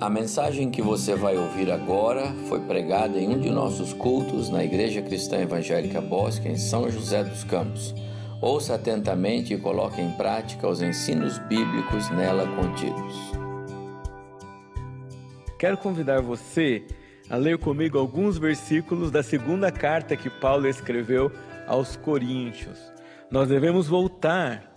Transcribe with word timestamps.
A 0.00 0.10
mensagem 0.10 0.72
que 0.72 0.82
você 0.82 1.14
vai 1.14 1.36
ouvir 1.36 1.70
agora 1.70 2.34
foi 2.48 2.60
pregada 2.60 3.16
em 3.16 3.28
um 3.28 3.38
de 3.38 3.48
nossos 3.48 3.92
cultos 3.92 4.50
na 4.50 4.64
Igreja 4.64 5.00
Cristã 5.00 5.38
Evangélica 5.38 6.00
Bosque, 6.00 6.48
em 6.48 6.56
São 6.56 6.90
José 6.90 7.22
dos 7.22 7.44
Campos. 7.44 7.94
Ouça 8.42 8.74
atentamente 8.74 9.54
e 9.54 9.58
coloque 9.58 10.00
em 10.00 10.10
prática 10.10 10.66
os 10.66 10.82
ensinos 10.82 11.38
bíblicos 11.38 12.10
nela 12.10 12.44
contidos. 12.56 13.14
Quero 15.60 15.78
convidar 15.78 16.20
você 16.20 16.84
a 17.30 17.36
ler 17.36 17.56
comigo 17.58 17.96
alguns 17.96 18.36
versículos 18.36 19.12
da 19.12 19.22
segunda 19.22 19.70
carta 19.70 20.16
que 20.16 20.28
Paulo 20.28 20.66
escreveu 20.66 21.30
aos 21.68 21.94
Coríntios. 21.94 22.80
Nós 23.30 23.48
devemos 23.48 23.86
voltar 23.86 24.72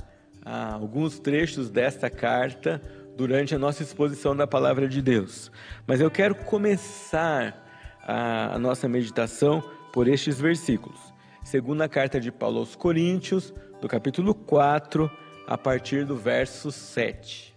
a 0.45 0.75
alguns 0.75 1.17
trechos 1.17 1.71
desta 1.71 2.07
carta 2.07 2.79
durante 3.17 3.55
a 3.55 3.57
nossa 3.57 3.81
exposição 3.81 4.35
da 4.35 4.45
palavra 4.45 4.87
de 4.87 5.01
Deus. 5.01 5.51
Mas 5.87 5.99
eu 5.99 6.11
quero 6.11 6.35
começar 6.35 7.65
a, 8.03 8.59
nossa 8.59 8.87
meditação 8.87 9.61
por 9.91 10.07
estes 10.07 10.39
versículos. 10.39 10.99
Segunda 11.43 11.89
carta 11.89 12.19
de 12.19 12.31
Paulo 12.31 12.59
aos 12.59 12.75
Coríntios, 12.75 13.51
do 13.81 13.87
capítulo 13.87 14.35
4, 14.35 15.09
a 15.47 15.57
partir 15.57 16.05
do 16.05 16.15
verso 16.15 16.71
7. 16.71 17.55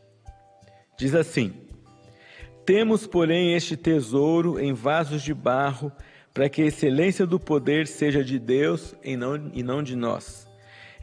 Diz 0.96 1.15
assim: 1.15 1.52
Temos, 2.65 3.06
porém, 3.06 3.54
este 3.54 3.77
tesouro 3.77 4.59
em 4.59 4.73
vasos 4.73 5.23
de 5.23 5.34
barro, 5.34 5.92
para 6.32 6.48
que 6.48 6.62
a 6.62 6.66
excelência 6.66 7.27
do 7.27 7.38
poder 7.38 7.87
seja 7.87 8.24
de 8.24 8.38
Deus 8.38 8.95
e 9.04 9.15
não, 9.15 9.51
e 9.52 9.63
não 9.63 9.82
de 9.82 9.95
nós. 9.95 10.48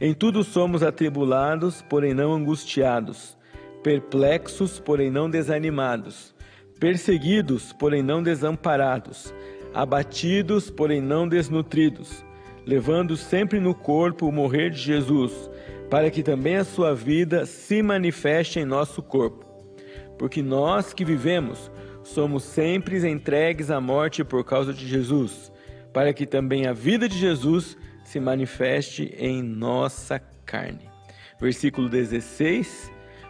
Em 0.00 0.12
tudo 0.14 0.42
somos 0.42 0.82
atribulados, 0.82 1.82
porém 1.82 2.12
não 2.12 2.32
angustiados 2.32 3.37
perplexos, 3.82 4.80
porém 4.80 5.10
não 5.10 5.30
desanimados, 5.30 6.34
perseguidos, 6.78 7.72
porém 7.72 8.02
não 8.02 8.22
desamparados, 8.22 9.34
abatidos, 9.72 10.70
porém 10.70 11.00
não 11.00 11.28
desnutridos, 11.28 12.24
levando 12.66 13.16
sempre 13.16 13.60
no 13.60 13.74
corpo 13.74 14.26
o 14.26 14.32
morrer 14.32 14.70
de 14.70 14.78
Jesus, 14.78 15.50
para 15.90 16.10
que 16.10 16.22
também 16.22 16.56
a 16.56 16.64
sua 16.64 16.94
vida 16.94 17.46
se 17.46 17.82
manifeste 17.82 18.58
em 18.58 18.64
nosso 18.64 19.02
corpo. 19.02 19.46
Porque 20.18 20.42
nós 20.42 20.92
que 20.92 21.04
vivemos 21.04 21.70
somos 22.02 22.42
sempre 22.42 22.98
entregues 23.08 23.70
à 23.70 23.80
morte 23.80 24.24
por 24.24 24.44
causa 24.44 24.72
de 24.72 24.86
Jesus, 24.86 25.52
para 25.92 26.12
que 26.12 26.26
também 26.26 26.66
a 26.66 26.72
vida 26.72 27.08
de 27.08 27.16
Jesus 27.16 27.76
se 28.04 28.18
manifeste 28.18 29.14
em 29.16 29.42
nossa 29.42 30.18
carne. 30.44 30.90
Versículo 31.40 31.88
16 31.88 32.97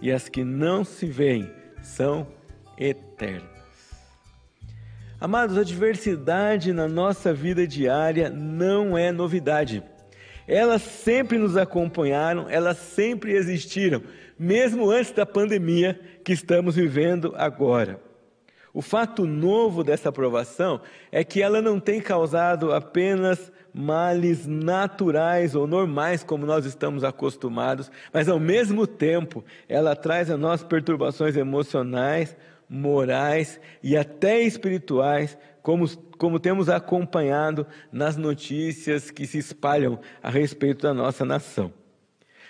e 0.00 0.10
as 0.10 0.28
que 0.28 0.44
não 0.44 0.84
se 0.84 1.06
veem 1.06 1.50
são 1.82 2.26
eternas. 2.78 3.48
Amados, 5.20 5.58
a 5.58 5.62
diversidade 5.62 6.72
na 6.72 6.88
nossa 6.88 7.32
vida 7.32 7.66
diária 7.66 8.30
não 8.30 8.96
é 8.96 9.12
novidade. 9.12 9.82
Elas 10.48 10.82
sempre 10.82 11.36
nos 11.36 11.56
acompanharam, 11.56 12.48
elas 12.48 12.78
sempre 12.78 13.32
existiram, 13.32 14.02
mesmo 14.38 14.90
antes 14.90 15.12
da 15.12 15.26
pandemia 15.26 16.00
que 16.24 16.32
estamos 16.32 16.74
vivendo 16.74 17.34
agora. 17.36 18.00
O 18.72 18.80
fato 18.80 19.26
novo 19.26 19.84
dessa 19.84 20.08
aprovação 20.08 20.80
é 21.12 21.22
que 21.22 21.42
ela 21.42 21.60
não 21.60 21.78
tem 21.78 22.00
causado 22.00 22.72
apenas 22.72 23.52
males 23.72 24.46
naturais 24.46 25.54
ou 25.54 25.66
normais, 25.66 26.22
como 26.22 26.46
nós 26.46 26.64
estamos 26.66 27.04
acostumados, 27.04 27.90
mas 28.12 28.28
ao 28.28 28.38
mesmo 28.38 28.86
tempo 28.86 29.44
ela 29.68 29.94
traz 29.94 30.30
a 30.30 30.36
nós 30.36 30.62
perturbações 30.62 31.36
emocionais, 31.36 32.36
morais 32.68 33.60
e 33.82 33.96
até 33.96 34.40
espirituais, 34.40 35.36
como, 35.62 35.88
como 36.16 36.38
temos 36.38 36.68
acompanhado 36.68 37.66
nas 37.92 38.16
notícias 38.16 39.10
que 39.10 39.26
se 39.26 39.38
espalham 39.38 40.00
a 40.22 40.30
respeito 40.30 40.82
da 40.82 40.94
nossa 40.94 41.24
nação. 41.24 41.72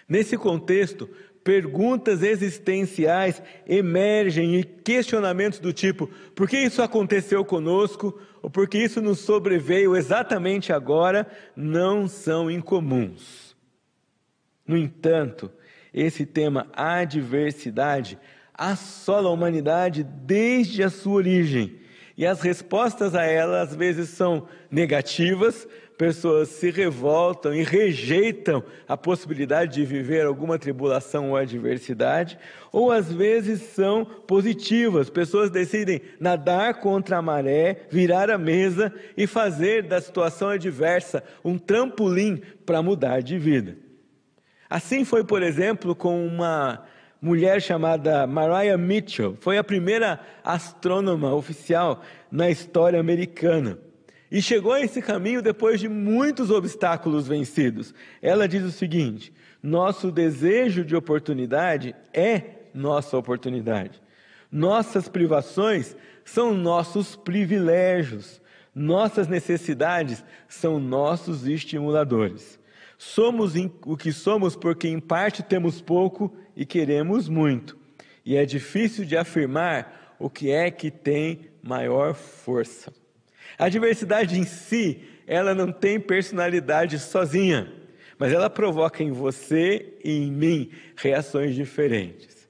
Nesse 0.09 0.37
contexto, 0.37 1.09
perguntas 1.43 2.23
existenciais 2.23 3.43
emergem 3.67 4.57
e 4.57 4.65
questionamentos 4.65 5.59
do 5.59 5.73
tipo: 5.73 6.09
por 6.35 6.49
que 6.49 6.59
isso 6.59 6.83
aconteceu 6.83 7.45
conosco? 7.45 8.19
Ou 8.43 8.49
por 8.49 8.69
que 8.69 8.79
isso 8.79 9.03
nos 9.03 9.21
sobreveio 9.21 9.97
exatamente 9.97 10.73
agora? 10.73 11.27
Não 11.55 12.09
são 12.09 12.51
incomuns. 12.51 13.55
No 14.67 14.77
entanto, 14.77 15.51
esse 15.93 16.25
tema 16.25 16.69
adversidade 16.73 18.19
assola 18.55 19.29
a 19.29 19.33
humanidade 19.33 20.05
desde 20.05 20.83
a 20.83 20.91
sua 20.91 21.15
origem. 21.15 21.81
E 22.17 22.27
as 22.27 22.43
respostas 22.43 23.15
a 23.15 23.25
ela 23.25 23.63
às 23.63 23.75
vezes 23.75 24.11
são 24.11 24.47
negativas, 24.71 25.67
pessoas 26.01 26.49
se 26.49 26.71
revoltam 26.71 27.53
e 27.53 27.63
rejeitam 27.63 28.65
a 28.89 28.97
possibilidade 28.97 29.75
de 29.75 29.85
viver 29.85 30.25
alguma 30.25 30.59
tribulação 30.59 31.29
ou 31.29 31.37
adversidade, 31.37 32.39
ou 32.73 32.91
às 32.91 33.13
vezes 33.13 33.61
são 33.61 34.07
positivas, 34.07 35.11
pessoas 35.11 35.51
decidem 35.51 36.01
nadar 36.19 36.81
contra 36.81 37.19
a 37.19 37.23
maré, 37.23 37.83
virar 37.91 38.31
a 38.31 38.39
mesa 38.39 38.91
e 39.15 39.27
fazer 39.27 39.83
da 39.83 40.01
situação 40.01 40.49
adversa 40.49 41.23
um 41.45 41.59
trampolim 41.59 42.41
para 42.65 42.81
mudar 42.81 43.21
de 43.21 43.37
vida. 43.37 43.77
Assim 44.71 45.05
foi, 45.05 45.23
por 45.23 45.43
exemplo, 45.43 45.95
com 45.95 46.27
uma 46.27 46.83
mulher 47.21 47.61
chamada 47.61 48.27
Mariah 48.27 48.79
Mitchell, 48.79 49.37
foi 49.39 49.59
a 49.59 49.65
primeira 49.65 50.19
astrônoma 50.43 51.35
oficial 51.35 52.01
na 52.33 52.49
história 52.49 52.99
americana. 52.99 53.90
E 54.31 54.41
chegou 54.41 54.73
a 54.73 54.81
esse 54.81 55.03
caminho 55.03 55.43
depois 55.43 55.81
de 55.81 55.89
muitos 55.89 56.51
obstáculos 56.51 57.27
vencidos. 57.27 57.93
Ela 58.23 58.47
diz 58.47 58.63
o 58.63 58.71
seguinte: 58.71 59.33
nosso 59.63 60.13
desejo 60.13 60.85
de 60.85 60.95
oportunidade 60.95 61.95
é 62.13 62.43
nossa 62.73 63.17
oportunidade. 63.17 64.01
Nossas 64.51 65.09
privações 65.09 65.97
são 66.25 66.55
nossos 66.55 67.17
privilégios. 67.17 68.41
Nossas 68.73 69.27
necessidades 69.27 70.25
são 70.49 70.79
nossos 70.79 71.47
estimuladores. 71.47 72.59
Somos 72.97 73.55
o 73.85 73.97
que 73.97 74.13
somos 74.13 74.55
porque, 74.55 74.87
em 74.87 75.01
parte, 75.01 75.43
temos 75.43 75.81
pouco 75.81 76.33
e 76.55 76.65
queremos 76.65 77.29
muito. 77.29 77.77
E 78.25 78.37
é 78.37 78.45
difícil 78.45 79.05
de 79.05 79.17
afirmar 79.17 80.15
o 80.19 80.31
que 80.31 80.51
é 80.51 80.71
que 80.71 80.91
tem 80.91 81.51
maior 81.63 82.15
força. 82.15 82.93
A 83.59 83.69
diversidade 83.69 84.39
em 84.39 84.45
si, 84.45 85.03
ela 85.27 85.55
não 85.55 85.71
tem 85.71 86.01
personalidade 86.01 86.99
sozinha, 86.99 87.73
mas 88.19 88.33
ela 88.33 88.51
provoca 88.51 89.03
em 89.03 89.13
você 89.13 89.95
e 90.05 90.11
em 90.11 90.31
mim 90.31 90.71
reações 90.97 91.55
diferentes. 91.55 92.41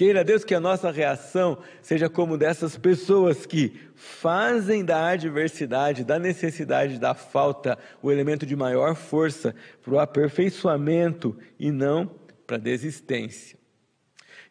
Queira 0.00 0.24
Deus 0.24 0.44
que 0.44 0.54
a 0.54 0.60
nossa 0.60 0.90
reação 0.90 1.58
seja 1.82 2.08
como 2.08 2.38
dessas 2.38 2.74
pessoas 2.74 3.44
que 3.44 3.78
fazem 3.94 4.82
da 4.82 5.08
adversidade, 5.08 6.04
da 6.04 6.18
necessidade, 6.18 6.98
da 6.98 7.12
falta, 7.12 7.76
o 8.00 8.10
elemento 8.10 8.46
de 8.46 8.56
maior 8.56 8.94
força 8.94 9.54
para 9.82 9.92
o 9.92 9.98
aperfeiçoamento 9.98 11.36
e 11.58 11.70
não 11.70 12.10
para 12.46 12.56
a 12.56 12.60
desistência. 12.60 13.58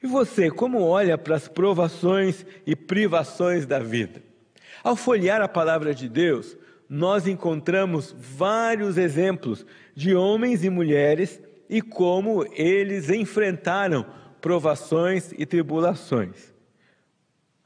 E 0.04 0.06
você, 0.06 0.52
como 0.52 0.82
olha 0.82 1.18
para 1.18 1.36
as 1.36 1.48
provações 1.48 2.46
e 2.64 2.76
privações 2.76 3.66
da 3.66 3.80
vida? 3.80 4.29
Ao 4.84 4.96
folhear 4.96 5.42
a 5.42 5.48
palavra 5.48 5.94
de 5.94 6.08
Deus, 6.08 6.58
nós 6.90 7.28
encontramos 7.28 8.16
vários 8.18 8.98
exemplos 8.98 9.66
de 9.94 10.16
homens 10.16 10.64
e 10.64 10.70
mulheres 10.70 11.42
e 11.70 11.82
como 11.82 12.46
eles 12.54 13.10
enfrentaram 13.10 14.06
provações 14.42 15.32
e 15.38 15.46
tribulações. 15.46 16.54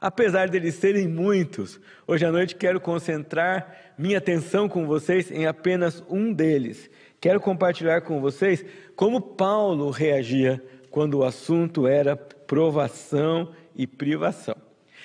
Apesar 0.00 0.50
deles 0.50 0.74
serem 0.74 1.08
muitos, 1.08 1.80
hoje 2.06 2.26
à 2.26 2.30
noite 2.30 2.54
quero 2.54 2.78
concentrar 2.78 3.94
minha 3.96 4.18
atenção 4.18 4.68
com 4.68 4.86
vocês 4.86 5.30
em 5.30 5.46
apenas 5.46 6.04
um 6.10 6.30
deles. 6.30 6.90
Quero 7.18 7.40
compartilhar 7.40 8.02
com 8.02 8.20
vocês 8.20 8.62
como 8.94 9.18
Paulo 9.18 9.88
reagia 9.88 10.62
quando 10.90 11.14
o 11.14 11.24
assunto 11.24 11.86
era 11.86 12.14
provação 12.14 13.50
e 13.74 13.86
privação. 13.86 14.54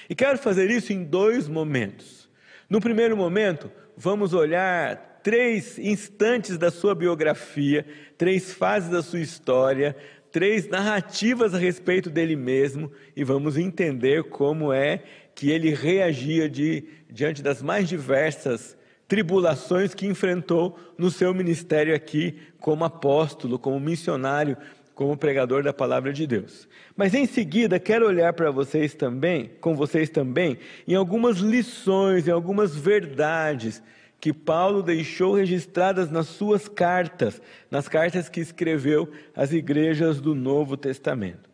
E 0.10 0.16
quero 0.16 0.40
fazer 0.40 0.72
isso 0.72 0.92
em 0.92 1.04
dois 1.04 1.48
momentos. 1.48 2.28
No 2.68 2.82
primeiro 2.82 3.16
momento, 3.16 3.72
vamos 3.96 4.34
olhar 4.34 5.20
três 5.22 5.78
instantes 5.78 6.58
da 6.58 6.72
sua 6.72 6.96
biografia, 6.96 7.86
três 8.18 8.52
fases 8.52 8.90
da 8.90 9.04
sua 9.04 9.20
história, 9.20 9.96
três 10.32 10.68
narrativas 10.68 11.54
a 11.54 11.58
respeito 11.58 12.10
dele 12.10 12.36
mesmo 12.36 12.92
e 13.16 13.24
vamos 13.24 13.58
entender 13.58 14.24
como 14.24 14.74
é 14.74 15.04
que 15.36 15.52
ele 15.52 15.74
reagia 15.74 16.50
de, 16.50 16.86
diante 17.10 17.42
das 17.42 17.62
mais 17.62 17.88
diversas 17.88 18.78
tribulações 19.08 19.96
que 19.96 20.06
enfrentou 20.06 20.78
no 20.98 21.10
seu 21.10 21.34
ministério 21.34 21.96
aqui 21.96 22.38
como 22.60 22.84
apóstolo, 22.84 23.58
como 23.58 23.80
missionário, 23.80 24.56
como 25.00 25.16
pregador 25.16 25.64
da 25.64 25.72
palavra 25.72 26.12
de 26.12 26.28
Deus. 26.28 26.68
Mas 26.94 27.14
em 27.14 27.26
seguida 27.26 27.80
quero 27.80 28.06
olhar 28.06 28.34
para 28.34 28.52
vocês 28.52 28.94
também, 28.94 29.50
com 29.62 29.74
vocês 29.74 30.10
também, 30.10 30.58
em 30.86 30.94
algumas 30.94 31.38
lições, 31.38 32.28
em 32.28 32.32
algumas 32.32 32.76
verdades 32.76 33.82
que 34.20 34.34
Paulo 34.34 34.84
deixou 34.84 35.34
registradas 35.34 36.12
nas 36.12 36.28
suas 36.28 36.68
cartas, 36.68 37.42
nas 37.72 37.88
cartas 37.88 38.28
que 38.28 38.42
escreveu 38.42 39.10
às 39.34 39.54
igrejas 39.54 40.20
do 40.20 40.36
Novo 40.36 40.76
Testamento. 40.76 41.50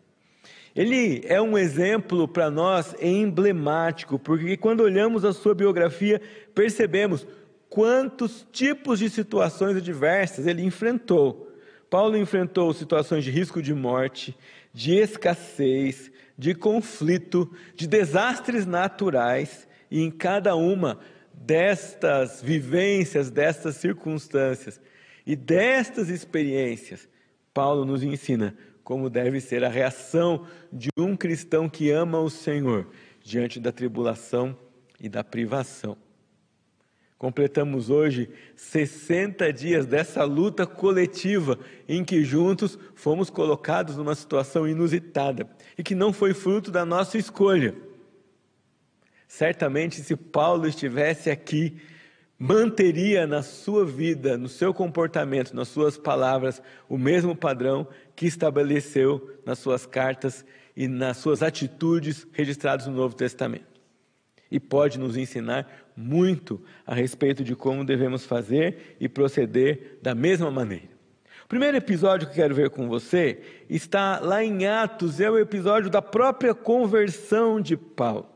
Ele 0.75 1.21
é 1.25 1.39
um 1.39 1.55
exemplo 1.55 2.27
para 2.27 2.49
nós 2.49 2.95
emblemático, 2.99 4.17
porque 4.17 4.57
quando 4.57 4.79
olhamos 4.79 5.23
a 5.23 5.31
sua 5.31 5.53
biografia, 5.53 6.19
percebemos 6.55 7.27
quantos 7.69 8.43
tipos 8.51 8.97
de 8.97 9.07
situações 9.07 9.77
adversas 9.77 10.47
ele 10.47 10.63
enfrentou. 10.63 11.44
Paulo 11.89 12.17
enfrentou 12.17 12.73
situações 12.73 13.23
de 13.23 13.31
risco 13.31 13.61
de 13.61 13.73
morte, 13.73 14.35
de 14.73 14.95
escassez, 14.95 16.11
de 16.37 16.53
conflito, 16.53 17.49
de 17.75 17.87
desastres 17.87 18.65
naturais, 18.65 19.67
e 19.89 20.01
em 20.01 20.11
cada 20.11 20.55
uma 20.55 20.99
destas 21.33 22.41
vivências, 22.41 23.29
destas 23.29 23.75
circunstâncias 23.75 24.81
e 25.25 25.35
destas 25.35 26.09
experiências, 26.09 27.07
Paulo 27.53 27.85
nos 27.85 28.03
ensina 28.03 28.55
como 28.83 29.09
deve 29.09 29.41
ser 29.41 29.63
a 29.63 29.69
reação 29.69 30.45
de 30.71 30.89
um 30.97 31.15
cristão 31.15 31.67
que 31.67 31.89
ama 31.89 32.19
o 32.19 32.29
Senhor 32.29 32.87
diante 33.23 33.59
da 33.59 33.71
tribulação 33.71 34.55
e 34.99 35.09
da 35.09 35.23
privação. 35.23 35.97
Completamos 37.17 37.89
hoje 37.89 38.29
60 38.55 39.51
dias 39.53 39.85
dessa 39.85 40.23
luta 40.23 40.65
coletiva 40.65 41.57
em 41.87 42.03
que 42.03 42.23
juntos 42.23 42.77
fomos 42.93 43.29
colocados 43.29 43.95
numa 43.95 44.15
situação 44.15 44.67
inusitada 44.67 45.49
e 45.77 45.83
que 45.83 45.95
não 45.95 46.11
foi 46.11 46.33
fruto 46.33 46.69
da 46.69 46.85
nossa 46.85 47.17
escolha 47.17 47.73
Certamente, 49.35 50.01
se 50.01 50.15
Paulo 50.15 50.65
estivesse 50.65 51.29
aqui, 51.29 51.75
manteria 52.39 53.27
na 53.27 53.43
sua 53.43 53.85
vida, 53.85 54.37
no 54.37 54.47
seu 54.47 54.73
comportamento, 54.73 55.53
nas 55.53 55.67
suas 55.67 55.97
palavras, 55.97 56.61
o 56.87 56.97
mesmo 56.97 57.35
padrão 57.35 57.85
que 58.15 58.27
estabeleceu 58.27 59.37
nas 59.45 59.59
suas 59.59 59.85
cartas 59.85 60.45
e 60.73 60.87
nas 60.87 61.17
suas 61.17 61.43
atitudes 61.43 62.25
registradas 62.31 62.87
no 62.87 62.93
Novo 62.93 63.13
Testamento. 63.13 63.65
E 64.49 64.57
pode 64.57 64.97
nos 64.97 65.17
ensinar 65.17 65.67
muito 65.95 66.61
a 66.85 66.93
respeito 66.93 67.43
de 67.43 67.55
como 67.55 67.85
devemos 67.85 68.25
fazer 68.25 68.95
e 68.99 69.07
proceder 69.07 69.97
da 70.01 70.13
mesma 70.13 70.51
maneira. 70.51 70.95
O 71.45 71.47
primeiro 71.47 71.77
episódio 71.77 72.27
que 72.27 72.35
quero 72.35 72.55
ver 72.55 72.71
com 72.71 72.87
você 72.89 73.39
está 73.69 74.19
lá 74.19 74.43
em 74.43 74.65
Atos, 74.65 75.19
é 75.19 75.29
o 75.29 75.37
episódio 75.37 75.89
da 75.89 76.01
própria 76.01 76.55
conversão 76.55 77.61
de 77.61 77.77
Paulo. 77.77 78.27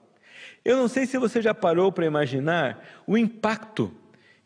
Eu 0.64 0.78
não 0.78 0.88
sei 0.88 1.08
se 1.08 1.18
você 1.18 1.42
já 1.42 1.54
parou 1.54 1.92
para 1.92 2.06
imaginar 2.06 2.86
o 3.08 3.18
impacto 3.18 3.92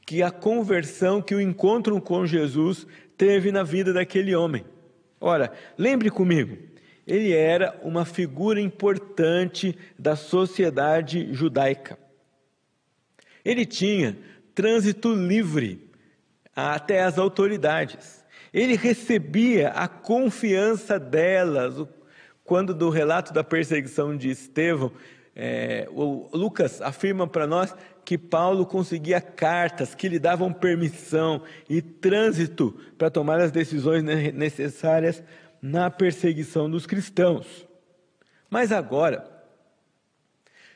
que 0.06 0.24
a 0.24 0.32
conversão, 0.32 1.22
que 1.22 1.36
o 1.36 1.42
encontro 1.42 2.00
com 2.02 2.26
Jesus 2.26 2.88
teve 3.18 3.52
na 3.52 3.64
vida 3.64 3.92
daquele 3.92 4.34
homem. 4.34 4.64
Ora, 5.20 5.52
lembre 5.78 6.10
comigo, 6.10 6.58
ele 7.06 7.34
era 7.34 7.78
uma 7.84 8.06
figura 8.06 8.60
importante 8.60 9.78
da 9.98 10.16
sociedade 10.16 11.34
judaica. 11.34 11.98
Ele 13.44 13.66
tinha 13.66 14.18
trânsito 14.54 15.14
livre 15.14 15.90
até 16.56 17.04
as 17.04 17.18
autoridades. 17.18 18.24
Ele 18.54 18.76
recebia 18.76 19.70
a 19.70 19.88
confiança 19.88 21.00
delas. 21.00 21.88
Quando 22.44 22.74
do 22.74 22.90
relato 22.90 23.34
da 23.34 23.44
perseguição 23.44 24.16
de 24.16 24.30
Estevão, 24.30 24.92
é, 25.36 25.88
Lucas 26.34 26.82
afirma 26.82 27.26
para 27.26 27.48
nós 27.48 27.74
que 28.06 28.18
Paulo 28.18 28.66
conseguia 28.66 29.22
cartas 29.22 29.96
que 29.96 30.10
lhe 30.10 30.20
davam 30.20 30.52
permissão 30.52 31.42
e 31.70 31.82
trânsito 31.82 32.78
para 32.98 33.10
tomar 33.10 33.40
as 33.40 33.52
decisões 33.52 34.04
necessárias 34.04 35.24
na 35.62 35.90
perseguição 35.90 36.70
dos 36.70 36.86
cristãos. 36.86 37.66
Mas 38.50 38.72
agora, 38.72 39.26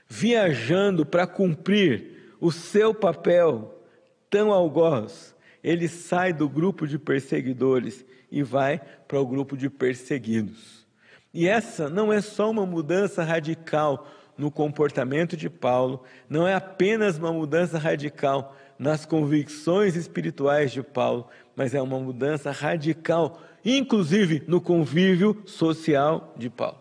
viajando 0.08 1.06
para 1.06 1.28
cumprir 1.28 2.17
o 2.40 2.52
seu 2.52 2.94
papel 2.94 3.84
tão 4.30 4.52
algoz, 4.52 5.36
ele 5.64 5.88
sai 5.88 6.34
do 6.34 6.48
grupo 6.48 6.88
de 6.88 7.00
perseguidores 7.00 8.06
e 8.32 8.44
vai 8.44 8.82
para 9.08 9.20
o 9.20 9.26
grupo 9.26 9.58
de 9.58 9.70
perseguidos. 9.70 10.86
E 11.34 11.48
essa 11.48 11.90
não 11.90 12.12
é 12.12 12.22
só 12.22 12.50
uma 12.50 12.66
mudança 12.66 13.24
radical 13.24 14.08
no 14.38 14.52
comportamento 14.52 15.36
de 15.36 15.50
Paulo, 15.50 16.04
não 16.30 16.48
é 16.48 16.54
apenas 16.54 17.18
uma 17.18 17.34
mudança 17.34 17.78
radical 17.78 18.56
nas 18.78 19.06
convicções 19.06 19.96
espirituais 19.96 20.72
de 20.72 20.84
Paulo, 20.84 21.28
mas 21.56 21.74
é 21.74 21.82
uma 21.82 22.00
mudança 22.00 22.52
radical, 22.52 23.42
inclusive 23.66 24.44
no 24.48 24.62
convívio 24.62 25.42
social 25.46 26.34
de 26.38 26.50
Paulo. 26.50 26.78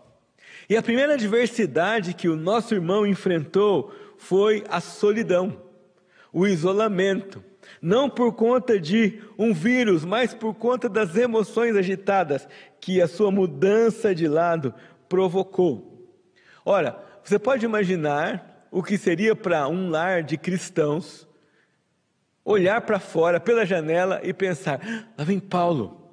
E 0.68 0.76
a 0.76 0.82
primeira 0.82 1.14
adversidade 1.14 2.12
que 2.12 2.28
o 2.28 2.36
nosso 2.36 2.74
irmão 2.74 3.06
enfrentou 3.06 3.94
foi 4.18 4.64
a 4.68 4.80
solidão, 4.80 5.60
o 6.32 6.46
isolamento. 6.46 7.42
Não 7.82 8.08
por 8.08 8.32
conta 8.32 8.78
de 8.78 9.20
um 9.36 9.52
vírus, 9.52 10.04
mas 10.04 10.32
por 10.32 10.54
conta 10.54 10.88
das 10.88 11.16
emoções 11.16 11.76
agitadas 11.76 12.48
que 12.80 13.00
a 13.02 13.08
sua 13.08 13.30
mudança 13.30 14.14
de 14.14 14.28
lado 14.28 14.72
provocou. 15.08 16.08
Ora, 16.64 17.02
você 17.22 17.38
pode 17.38 17.64
imaginar 17.64 18.68
o 18.70 18.82
que 18.82 18.96
seria 18.96 19.34
para 19.34 19.66
um 19.68 19.90
lar 19.90 20.22
de 20.22 20.36
cristãos 20.36 21.26
olhar 22.46 22.80
para 22.82 23.00
fora 23.00 23.40
pela 23.40 23.66
janela 23.66 24.20
e 24.22 24.32
pensar: 24.32 24.80
ah, 24.82 25.04
lá 25.18 25.24
vem 25.24 25.40
Paulo. 25.40 26.05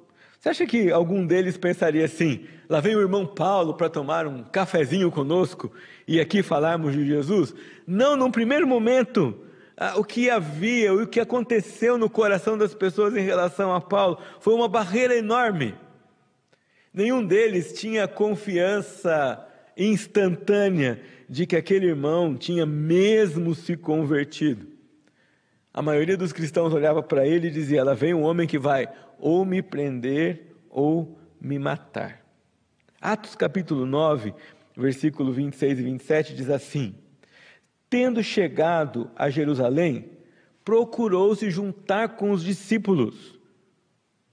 Você 0.44 0.50
acha 0.50 0.66
que 0.66 0.90
algum 0.90 1.26
deles 1.26 1.56
pensaria 1.56 2.04
assim: 2.04 2.44
lá 2.68 2.78
vem 2.78 2.94
o 2.94 3.00
irmão 3.00 3.24
Paulo 3.26 3.72
para 3.72 3.88
tomar 3.88 4.26
um 4.26 4.42
cafezinho 4.42 5.10
conosco 5.10 5.72
e 6.06 6.20
aqui 6.20 6.42
falarmos 6.42 6.92
de 6.92 7.06
Jesus? 7.06 7.54
Não, 7.86 8.14
num 8.14 8.30
primeiro 8.30 8.66
momento, 8.66 9.34
o 9.96 10.04
que 10.04 10.28
havia, 10.28 10.92
o 10.92 11.06
que 11.06 11.18
aconteceu 11.18 11.96
no 11.96 12.10
coração 12.10 12.58
das 12.58 12.74
pessoas 12.74 13.16
em 13.16 13.22
relação 13.22 13.74
a 13.74 13.80
Paulo 13.80 14.18
foi 14.38 14.52
uma 14.52 14.68
barreira 14.68 15.16
enorme. 15.16 15.74
Nenhum 16.92 17.24
deles 17.24 17.72
tinha 17.72 18.06
confiança 18.06 19.42
instantânea 19.74 21.00
de 21.26 21.46
que 21.46 21.56
aquele 21.56 21.86
irmão 21.86 22.36
tinha 22.36 22.66
mesmo 22.66 23.54
se 23.54 23.78
convertido. 23.78 24.66
A 25.72 25.80
maioria 25.80 26.18
dos 26.18 26.34
cristãos 26.34 26.74
olhava 26.74 27.02
para 27.02 27.26
ele 27.26 27.48
e 27.48 27.50
dizia: 27.50 27.80
Ela 27.80 27.94
vem 27.94 28.12
um 28.12 28.22
homem 28.24 28.46
que 28.46 28.58
vai 28.58 28.86
ou 29.18 29.44
me 29.44 29.62
prender 29.62 30.56
ou 30.70 31.18
me 31.40 31.58
matar. 31.58 32.24
Atos 33.00 33.34
capítulo 33.34 33.84
9, 33.84 34.32
versículo 34.76 35.32
26 35.32 35.78
e 35.78 35.82
27 35.82 36.34
diz 36.34 36.50
assim: 36.50 36.94
Tendo 37.88 38.22
chegado 38.22 39.10
a 39.14 39.28
Jerusalém, 39.28 40.10
procurou 40.64 41.34
se 41.36 41.50
juntar 41.50 42.16
com 42.16 42.30
os 42.30 42.42
discípulos. 42.42 43.38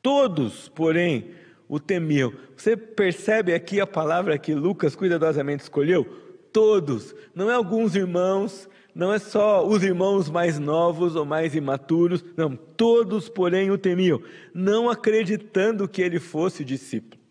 Todos, 0.02 0.70
porém, 0.70 1.32
o 1.68 1.80
temiam. 1.80 2.34
Você 2.56 2.76
percebe 2.76 3.54
aqui 3.54 3.80
a 3.80 3.88
palavra 3.88 4.38
que 4.38 4.54
Lucas 4.54 4.96
cuidadosamente 4.96 5.64
escolheu? 5.64 6.06
Todos, 6.52 7.16
não 7.36 7.50
é 7.50 7.54
alguns 7.54 7.96
irmãos, 7.96 8.68
não 8.94 9.14
é 9.14 9.20
só 9.20 9.66
os 9.66 9.84
irmãos 9.84 10.30
mais 10.30 10.60
novos 10.60 11.16
ou 11.16 11.26
mais 11.26 11.56
imaturos, 11.56 12.24
não, 12.36 12.56
todos, 12.56 13.30
porém, 13.30 13.72
o 13.72 13.78
temiam, 13.78 14.22
não 14.54 14.90
acreditando 14.90 15.88
que 15.88 16.02
ele 16.02 16.20
fosse 16.20 16.64
discípulo. 16.66 17.22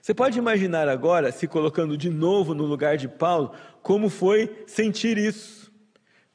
Você 0.00 0.12
pode 0.12 0.38
imaginar 0.38 0.88
agora, 0.88 1.30
se 1.30 1.46
colocando 1.46 1.96
de 1.96 2.10
novo 2.10 2.54
no 2.54 2.64
lugar 2.64 2.96
de 2.96 3.08
Paulo, 3.08 3.52
como 3.80 4.10
foi 4.10 4.64
sentir 4.66 5.16
isso? 5.16 5.72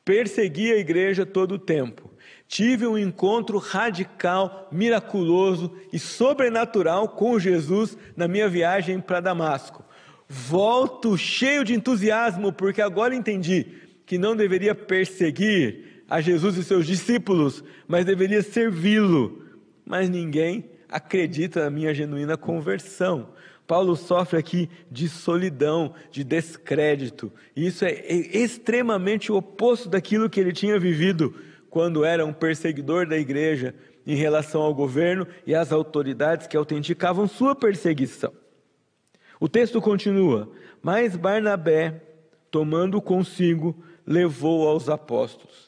Perseguir 0.04 0.74
a 0.74 0.80
igreja 0.80 1.26
todo 1.26 1.56
o 1.56 1.60
tempo, 1.60 2.10
tive 2.48 2.88
um 2.88 2.98
encontro 2.98 3.58
radical, 3.58 4.70
miraculoso 4.72 5.76
e 5.92 6.00
sobrenatural 6.00 7.10
com 7.10 7.38
Jesus 7.38 7.98
na 8.16 8.28
minha 8.28 8.48
viagem 8.48 9.02
para 9.02 9.20
Damasco. 9.20 9.84
volto 10.30 11.18
cheio 11.18 11.64
de 11.64 11.74
entusiasmo, 11.74 12.52
porque 12.52 12.82
agora 12.82 13.16
entendi 13.16 13.87
que 14.08 14.18
não 14.18 14.36
deveria 14.36 14.74
perseguir 14.74 16.02
a 16.10 16.22
Jesus 16.22 16.56
e 16.56 16.64
seus 16.64 16.88
discípulos, 16.88 17.62
mas 17.86 18.06
deveria 18.06 18.42
servi-lo. 18.42 19.44
Mas 19.86 20.10
ninguém 20.10 20.64
acredita 20.90 21.66
na 21.66 21.70
minha 21.70 21.94
genuína 21.94 22.38
conversão. 22.38 23.30
Paulo 23.68 23.98
sofre 23.98 24.40
aqui 24.40 24.70
de 24.90 25.10
solidão, 25.10 25.94
de 26.10 26.24
descrédito. 26.24 27.30
Isso 27.54 27.84
é 27.84 27.92
extremamente 28.10 29.30
o 29.30 29.36
oposto 29.36 29.90
daquilo 29.90 30.30
que 30.30 30.40
ele 30.40 30.54
tinha 30.54 30.80
vivido 30.80 31.36
quando 31.70 32.06
era 32.06 32.26
um 32.26 32.32
perseguidor 32.32 33.06
da 33.06 33.18
igreja 33.18 33.76
em 34.06 34.16
relação 34.16 34.62
ao 34.62 34.74
governo 34.74 35.28
e 35.46 35.54
às 35.54 35.74
autoridades 35.74 36.48
que 36.48 36.56
autenticavam 36.56 37.28
sua 37.28 37.54
perseguição. 37.54 38.32
O 39.38 39.50
texto 39.50 39.82
continua: 39.82 40.50
Mas 40.82 41.18
Barnabé, 41.18 42.02
tomando 42.50 43.02
consigo, 43.02 43.76
levou 44.08 44.68
aos 44.68 44.88
apóstolos 44.88 45.68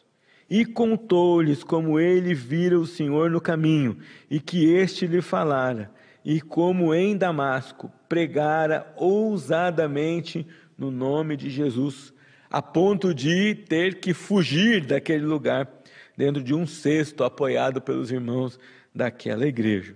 e 0.49 0.65
contou-lhes 0.65 1.63
como 1.63 1.99
ele 1.99 2.33
vira 2.33 2.79
o 2.79 2.87
Senhor 2.87 3.29
no 3.29 3.41
caminho 3.41 3.97
e 4.31 4.39
que 4.39 4.73
este 4.73 5.05
lhe 5.05 5.21
falara 5.21 5.91
e 6.23 6.39
como 6.39 6.93
em 6.95 7.15
Damasco 7.17 7.91
pregara 8.07 8.91
ousadamente 8.95 10.47
no 10.77 10.89
nome 10.89 11.35
de 11.35 11.49
Jesus, 11.49 12.13
a 12.49 12.61
ponto 12.61 13.13
de 13.13 13.53
ter 13.53 13.99
que 13.99 14.13
fugir 14.13 14.85
daquele 14.85 15.25
lugar 15.25 15.69
dentro 16.17 16.41
de 16.41 16.53
um 16.53 16.65
cesto 16.65 17.23
apoiado 17.23 17.81
pelos 17.81 18.11
irmãos 18.11 18.59
daquela 18.93 19.45
igreja. 19.45 19.95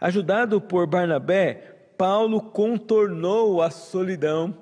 Ajudado 0.00 0.60
por 0.60 0.86
Barnabé, 0.86 1.92
Paulo 1.96 2.40
contornou 2.40 3.60
a 3.62 3.70
solidão 3.70 4.56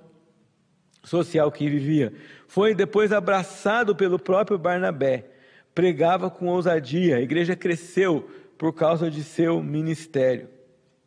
social 1.08 1.50
que 1.50 1.68
vivia. 1.68 2.12
Foi 2.46 2.74
depois 2.74 3.12
abraçado 3.12 3.96
pelo 3.96 4.18
próprio 4.18 4.58
Barnabé. 4.58 5.26
Pregava 5.74 6.30
com 6.30 6.46
ousadia. 6.46 7.16
A 7.16 7.20
igreja 7.20 7.56
cresceu 7.56 8.28
por 8.56 8.72
causa 8.72 9.10
de 9.10 9.24
seu 9.24 9.62
ministério 9.62 10.48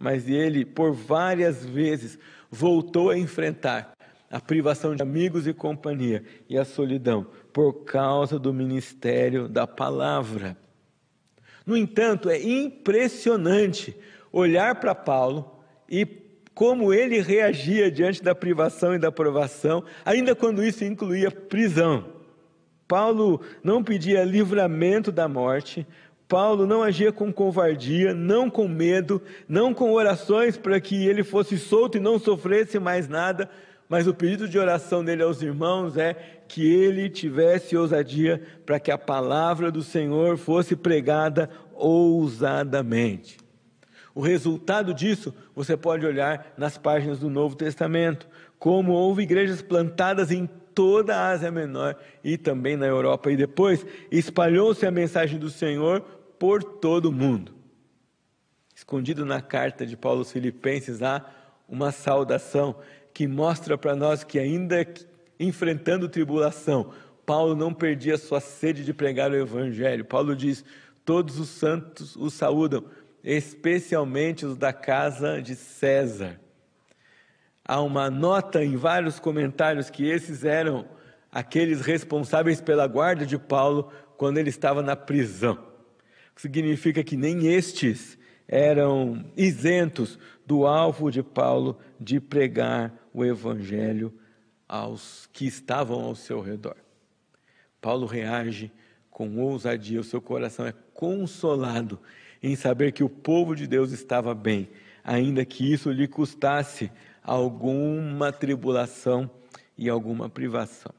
mas 0.02 0.28
ele, 0.28 0.66
por 0.66 0.94
várias 0.94 1.64
vezes, 1.64 2.18
voltou 2.50 3.12
a 3.12 3.18
enfrentar 3.18 3.92
a 4.32 4.40
privação 4.40 4.96
de 4.96 5.04
amigos 5.04 5.46
e 5.46 5.54
companhia 5.54 6.24
e 6.50 6.58
a 6.58 6.66
solidão 6.66 7.28
por 7.54 7.84
causa 7.84 8.40
do 8.40 8.52
ministério 8.52 9.48
da 9.48 9.68
palavra. 9.68 10.58
No 11.66 11.78
entanto, 11.78 12.30
é 12.30 12.42
impressionante 12.42 13.96
olhar 14.32 14.80
para 14.80 14.96
Paulo 14.96 15.64
e 15.88 16.04
como 16.62 16.94
ele 16.94 17.20
reagia 17.20 17.90
diante 17.90 18.22
da 18.22 18.36
privação 18.36 18.94
e 18.94 19.00
da 19.00 19.12
provação, 19.12 19.84
ainda 20.06 20.36
quando 20.36 20.64
isso 20.64 20.86
incluía 20.86 21.32
prisão. 21.32 22.06
Paulo 22.88 23.42
não 23.64 23.84
pedia 23.84 24.24
livramento 24.24 25.12
da 25.12 25.28
morte, 25.28 25.88
Paulo 26.28 26.68
não 26.68 26.84
agia 26.84 27.12
com 27.12 27.34
covardia, 27.34 28.14
não 28.14 28.48
com 28.48 28.68
medo, 28.68 29.20
não 29.50 29.74
com 29.74 29.92
orações 29.92 30.56
para 30.56 30.80
que 30.80 31.08
ele 31.08 31.24
fosse 31.24 31.58
solto 31.58 31.98
e 31.98 32.00
não 32.00 32.20
sofresse 32.20 32.78
mais 32.78 33.08
nada, 33.08 33.50
mas 33.90 34.06
o 34.06 34.14
pedido 34.14 34.48
de 34.48 34.60
oração 34.60 35.04
dele 35.04 35.24
aos 35.24 35.42
irmãos 35.42 35.98
é 35.98 36.14
que 36.48 36.72
ele 36.72 37.10
tivesse 37.10 37.76
ousadia 37.76 38.40
para 38.68 38.80
que 38.80 38.92
a 38.92 39.00
palavra 39.00 39.72
do 39.72 39.82
Senhor 39.82 40.38
fosse 40.38 40.76
pregada 40.76 41.50
ousadamente. 41.74 43.41
O 44.14 44.22
resultado 44.22 44.94
disso 44.94 45.34
você 45.56 45.78
pode 45.78 46.06
olhar 46.06 46.54
nas 46.58 46.78
páginas 46.78 47.20
do 47.20 47.30
Novo 47.30 47.56
Testamento, 47.56 48.28
como 48.60 48.92
houve 48.92 49.24
igrejas 49.24 49.62
plantadas 49.62 50.32
em 50.32 50.50
toda 50.74 51.16
a 51.16 51.30
Ásia 51.30 51.52
Menor 51.52 51.96
e 52.24 52.38
também 52.38 52.76
na 52.76 52.86
Europa, 52.86 53.32
e 53.32 53.38
depois 53.38 53.86
espalhou-se 54.12 54.86
a 54.86 54.92
mensagem 54.92 55.40
do 55.40 55.50
Senhor 55.50 56.02
por 56.38 56.64
todo 56.64 57.06
o 57.06 57.12
mundo. 57.12 57.54
Escondido 58.76 59.26
na 59.26 59.42
carta 59.42 59.86
de 59.86 59.96
Paulo 59.96 60.20
aos 60.20 60.32
Filipenses 60.32 61.02
há 61.02 61.26
uma 61.68 61.92
saudação 61.92 62.76
que 63.14 63.28
mostra 63.28 63.78
para 63.78 63.96
nós 63.96 64.24
que, 64.24 64.40
ainda 64.40 64.86
enfrentando 65.40 66.10
tribulação, 66.10 66.92
Paulo 67.26 67.56
não 67.56 67.74
perdia 67.74 68.18
sua 68.18 68.40
sede 68.40 68.84
de 68.84 68.94
pregar 68.94 69.32
o 69.32 69.36
Evangelho. 69.36 70.04
Paulo 70.04 70.36
diz: 70.36 70.66
Todos 71.06 71.40
os 71.40 71.50
santos 71.50 72.16
o 72.16 72.30
saúdam, 72.30 72.86
especialmente 73.24 74.46
os 74.46 74.58
da 74.58 74.74
casa 74.74 75.42
de 75.42 75.56
César. 75.56 76.40
Há 77.64 77.82
uma 77.82 78.10
nota 78.10 78.64
em 78.64 78.76
vários 78.76 79.20
comentários 79.20 79.90
que 79.90 80.08
esses 80.08 80.44
eram 80.44 80.88
aqueles 81.32 81.82
responsáveis 81.82 82.60
pela 82.60 82.88
guarda 82.88 83.26
de 83.26 83.38
Paulo 83.38 83.92
quando 84.18 84.38
ele 84.38 84.50
estava 84.50 84.82
na 84.82 84.96
prisão 84.96 85.72
significa 86.42 87.04
que 87.04 87.16
nem 87.16 87.48
estes 87.48 88.18
eram 88.48 89.24
isentos 89.38 90.18
do 90.46 90.66
alvo 90.66 91.12
de 91.12 91.22
Paulo 91.22 91.78
de 92.00 92.20
pregar 92.20 92.94
o 93.14 93.24
evangelho 93.24 94.12
aos 94.68 95.30
que 95.32 95.46
estavam 95.46 96.02
ao 96.02 96.16
seu 96.16 96.42
redor. 96.42 96.76
Paulo 97.80 98.08
reage 98.08 98.72
com 99.10 99.38
ousadia, 99.40 100.00
o 100.00 100.04
seu 100.04 100.20
coração 100.20 100.66
é 100.66 100.74
consolado 100.94 102.00
em 102.42 102.56
saber 102.56 102.92
que 102.92 103.04
o 103.04 103.10
povo 103.10 103.56
de 103.56 103.68
Deus 103.68 103.92
estava 103.92 104.34
bem, 104.34 104.70
ainda 105.04 105.46
que 105.46 105.72
isso 105.72 105.92
lhe 105.92 106.08
custasse 106.08 106.92
alguma 107.24 108.32
tribulação 108.32 109.30
e 109.78 109.90
alguma 109.90 110.30
privação. 110.30 110.92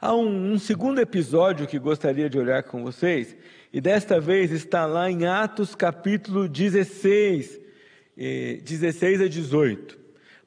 Há 0.00 0.14
um, 0.14 0.52
um 0.52 0.58
segundo 0.58 1.00
episódio 1.00 1.66
que 1.66 1.78
gostaria 1.78 2.28
de 2.28 2.38
olhar 2.38 2.62
com 2.64 2.82
vocês, 2.82 3.34
e 3.72 3.80
desta 3.80 4.20
vez 4.20 4.50
está 4.50 4.84
lá 4.86 5.10
em 5.10 5.26
Atos 5.26 5.74
capítulo 5.74 6.46
16, 6.46 7.60
16 8.16 9.22
a 9.22 9.28
18. 9.28 9.98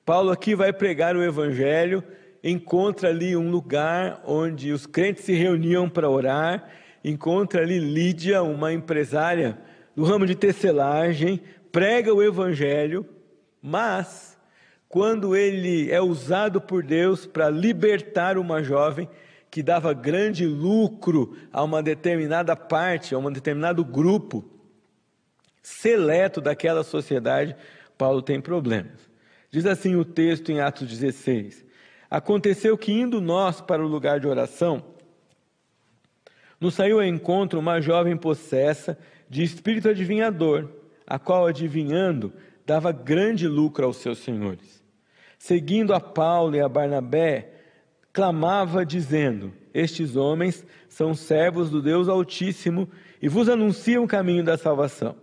Paulo 0.06 0.32
aqui 0.32 0.56
vai 0.56 0.72
pregar 0.72 1.16
o 1.16 1.24
evangelho, 1.24 2.04
encontra 2.44 3.10
ali 3.10 3.36
um 3.36 3.50
lugar 3.50 4.22
onde 4.25 4.72
os 4.72 4.86
crentes 4.86 5.25
se 5.25 5.34
reuniam 5.34 5.89
para 5.89 6.10
orar, 6.10 6.70
encontra 7.04 7.62
ali 7.62 7.80
Lídia, 7.80 8.44
uma 8.44 8.72
empresária 8.72 9.58
do 9.98 10.04
ramo 10.04 10.27
de 10.27 10.36
tecelagem, 10.36 11.42
prega 11.72 12.13
o 12.13 12.22
evangelho, 12.22 13.04
mas 13.60 14.38
quando 14.88 15.36
ele 15.36 15.92
é 15.92 16.00
usado 16.00 16.62
por 16.62 16.84
Deus 16.84 17.25
para 17.25 17.50
libertar 17.50 18.38
uma 18.38 18.62
jovem, 18.62 19.10
que 19.50 19.63
dava 19.63 19.94
grande 19.94 20.46
lucro 20.46 21.36
a 21.51 21.63
uma 21.63 21.82
determinada 21.82 22.56
parte, 22.56 23.16
a 23.16 23.18
um 23.18 23.32
determinado 23.32 23.84
grupo 23.84 24.46
seleto 25.63 26.39
daquela 26.39 26.84
sociedade, 26.84 27.56
Paulo 27.98 28.22
tem 28.22 28.39
problemas. 28.39 29.10
Diz 29.50 29.66
assim 29.66 29.96
o 29.96 30.06
texto 30.06 30.51
em 30.51 30.60
Atos 30.60 30.88
16: 30.88 31.66
Aconteceu 32.08 32.77
que, 32.77 32.92
indo 32.92 33.20
nós 33.20 33.62
para 33.62 33.84
o 33.84 33.88
lugar 33.88 34.20
de 34.20 34.27
oração, 34.27 34.84
nos 36.62 36.75
saiu 36.75 37.00
ao 37.00 37.06
encontro 37.06 37.58
uma 37.58 37.82
jovem 37.82 38.16
possessa 38.16 38.96
de 39.29 39.43
espírito 39.43 39.89
adivinhador, 39.89 40.69
a 41.05 41.17
qual, 41.17 41.48
adivinhando, 41.48 42.34
dava 42.65 42.91
grande 42.91 43.48
lucro 43.48 43.86
aos 43.86 43.98
seus 43.98 44.19
senhores. 44.19 44.84
Seguindo 45.38 45.93
a 45.93 46.00
Paulo 46.00 46.55
e 46.55 46.62
a 46.62 46.67
Barnabé, 46.67 47.53
clamava 48.12 48.86
dizendo: 48.86 49.53
Estes 49.74 50.15
homens 50.15 50.65
são 50.89 51.13
servos 51.13 51.69
do 51.69 51.81
Deus 51.81 52.10
Altíssimo 52.10 52.89
e 53.22 53.29
vos 53.29 53.48
anunciam 53.48 54.03
o 54.03 54.07
caminho 54.07 54.43
da 54.43 54.57
salvação. 54.57 55.15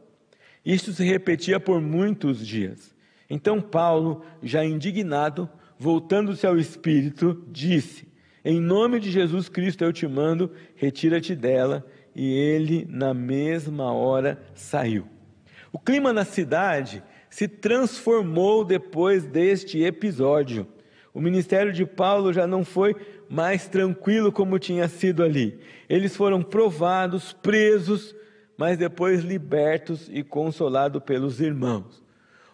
Isto 0.65 0.93
se 0.93 1.05
repetia 1.05 1.61
por 1.61 1.81
muitos 1.81 2.45
dias. 2.47 2.95
Então 3.29 3.61
Paulo, 3.61 4.25
já 4.43 4.65
indignado, 4.65 5.49
voltando-se 5.79 6.47
ao 6.47 6.57
Espírito, 6.57 7.45
disse: 7.49 8.07
Em 8.45 8.61
nome 8.61 9.01
de 9.01 9.11
Jesus 9.11 9.49
Cristo 9.49 9.85
eu 9.85 9.93
te 9.93 10.07
mando, 10.07 10.53
retira-te 10.77 11.35
dela. 11.35 11.85
E 12.15 12.33
ele, 12.33 12.87
na 12.89 13.13
mesma 13.13 13.93
hora, 13.93 14.41
saiu. 14.55 15.07
O 15.73 15.79
clima 15.79 16.13
na 16.13 16.25
cidade 16.25 17.03
se 17.29 17.49
transformou 17.49 18.65
depois 18.65 19.25
deste 19.25 19.83
episódio. 19.83 20.67
O 21.13 21.21
ministério 21.21 21.73
de 21.73 21.85
Paulo 21.85 22.33
já 22.33 22.47
não 22.47 22.65
foi 22.65 22.95
mais 23.29 23.67
tranquilo 23.67 24.31
como 24.31 24.59
tinha 24.59 24.87
sido 24.87 25.23
ali. 25.23 25.59
Eles 25.89 26.15
foram 26.17 26.43
provados, 26.43 27.33
presos, 27.33 28.15
mas 28.57 28.79
depois 28.79 29.23
libertos 29.23 30.09
e 30.13 30.23
consolados 30.23 31.03
pelos 31.03 31.41
irmãos. 31.41 32.03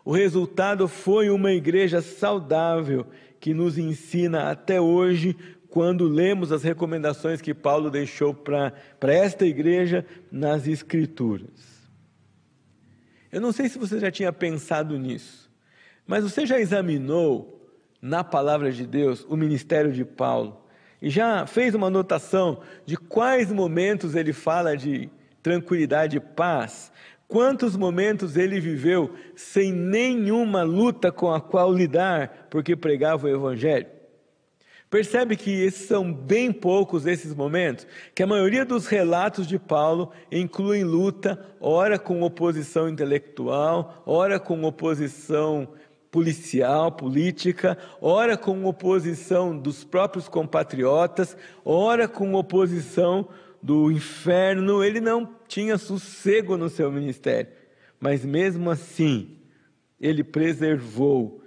O 0.05 0.12
resultado 0.12 0.88
foi 0.88 1.29
uma 1.29 1.52
igreja 1.52 2.00
saudável 2.00 3.07
que 3.38 3.52
nos 3.55 3.79
ensina 3.79 4.50
até 4.50 4.81
hoje, 4.81 5.37
quando 5.71 6.09
lemos 6.09 6.50
as 6.50 6.62
recomendações 6.62 7.41
que 7.41 7.55
Paulo 7.55 7.91
deixou 7.91 8.35
para 8.35 8.73
esta 9.03 9.47
igreja 9.47 10.05
nas 10.31 10.67
Escrituras. 10.67 11.81
Eu 13.31 13.41
não 13.41 13.53
sei 13.53 13.69
se 13.69 13.79
você 13.79 13.99
já 14.00 14.11
tinha 14.11 14.33
pensado 14.33 14.99
nisso, 14.99 15.49
mas 16.07 16.25
você 16.25 16.45
já 16.45 16.59
examinou 16.59 17.57
na 18.03 18.25
palavra 18.25 18.73
de 18.73 18.85
Deus 18.85 19.25
o 19.29 19.37
ministério 19.37 19.93
de 19.93 20.05
Paulo 20.05 20.61
e 21.00 21.09
já 21.09 21.47
fez 21.47 21.75
uma 21.75 21.87
anotação 21.87 22.61
de 22.85 22.97
quais 22.97 23.53
momentos 23.53 24.17
ele 24.17 24.33
fala 24.33 24.77
de 24.77 25.09
tranquilidade 25.41 26.17
e 26.17 26.21
paz, 26.21 26.91
quantos 27.29 27.77
momentos 27.77 28.37
ele 28.37 28.59
viveu 28.59 29.15
sem 29.37 29.73
nenhuma 29.73 30.62
luta 30.62 31.12
com 31.12 31.33
a 31.33 31.41
qual 31.41 31.73
lidar, 31.73 32.49
porque 32.50 32.75
pregava 32.75 33.27
o 33.27 33.31
Evangelho. 33.31 34.00
Percebe 34.90 35.37
que 35.37 35.52
esses 35.52 35.87
são 35.87 36.12
bem 36.12 36.52
poucos 36.52 37.06
esses 37.06 37.32
momentos, 37.32 37.87
que 38.12 38.25
a 38.25 38.26
maioria 38.26 38.64
dos 38.64 38.88
relatos 38.88 39.47
de 39.47 39.56
Paulo 39.56 40.11
incluem 40.32 40.82
luta, 40.82 41.38
ora 41.61 41.97
com 41.97 42.23
oposição 42.23 42.88
intelectual, 42.88 44.02
ora 44.04 44.40
com 44.40 44.64
oposição 44.64 45.68
policial, 46.11 46.90
política, 46.90 47.78
ora 48.00 48.37
com 48.37 48.64
oposição 48.64 49.56
dos 49.56 49.85
próprios 49.85 50.28
compatriotas, 50.28 51.37
ora 51.64 52.09
com 52.09 52.35
oposição 52.35 53.28
do 53.62 53.92
inferno. 53.92 54.82
Ele 54.82 55.00
não 55.00 55.37
tinha 55.47 55.78
sossego 55.78 56.56
no 56.56 56.68
seu 56.68 56.90
ministério, 56.90 57.52
mas 58.00 58.25
mesmo 58.25 58.68
assim, 58.68 59.38
ele 60.00 60.25
preservou 60.25 61.40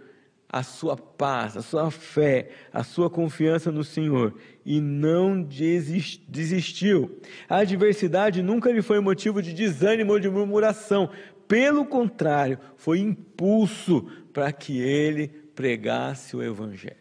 a 0.54 0.62
sua 0.62 0.96
paz, 0.96 1.58
a 1.58 1.64
sua 1.64 1.90
fé, 1.90 2.52
a 2.72 2.84
sua 2.84 3.10
confiança 3.10 3.72
no 3.72 3.84
Senhor 3.84 4.38
e 4.64 4.80
não 4.80 5.42
desistiu. 5.42 7.20
A 7.50 7.58
adversidade 7.58 8.44
nunca 8.44 8.72
lhe 8.72 8.84
foi 8.84 9.00
motivo 9.00 9.42
de 9.42 9.52
desânimo 9.52 10.14
ou 10.14 10.20
de 10.20 10.30
murmuração, 10.30 11.10
pelo 11.48 11.84
contrário, 11.86 12.60
foi 12.78 13.00
impulso 13.00 14.04
para 14.32 14.52
que 14.52 14.80
ele 14.80 15.28
pregasse 15.28 16.36
o 16.36 16.44
Evangelho. 16.44 16.98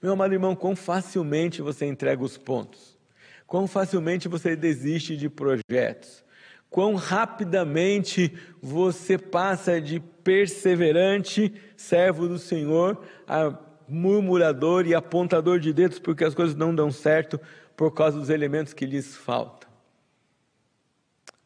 Meu 0.00 0.14
amado 0.14 0.32
irmão, 0.32 0.56
quão 0.56 0.74
facilmente 0.74 1.60
você 1.60 1.84
entrega 1.84 2.22
os 2.22 2.38
pontos, 2.38 2.98
quão 3.46 3.66
facilmente 3.66 4.28
você 4.28 4.56
desiste 4.56 5.14
de 5.14 5.28
projetos, 5.28 6.24
quão 6.70 6.94
rapidamente 6.94 8.32
você 8.60 9.16
passa 9.16 9.80
de 9.80 10.00
perseverante 10.00 11.52
servo 11.76 12.28
do 12.28 12.38
Senhor 12.38 13.02
a 13.26 13.56
murmurador 13.88 14.86
e 14.86 14.94
apontador 14.94 15.58
de 15.58 15.72
dedos 15.72 15.98
porque 15.98 16.24
as 16.24 16.34
coisas 16.34 16.54
não 16.54 16.74
dão 16.74 16.90
certo 16.90 17.40
por 17.76 17.92
causa 17.92 18.18
dos 18.18 18.28
elementos 18.28 18.72
que 18.72 18.84
lhes 18.84 19.16
faltam. 19.16 19.68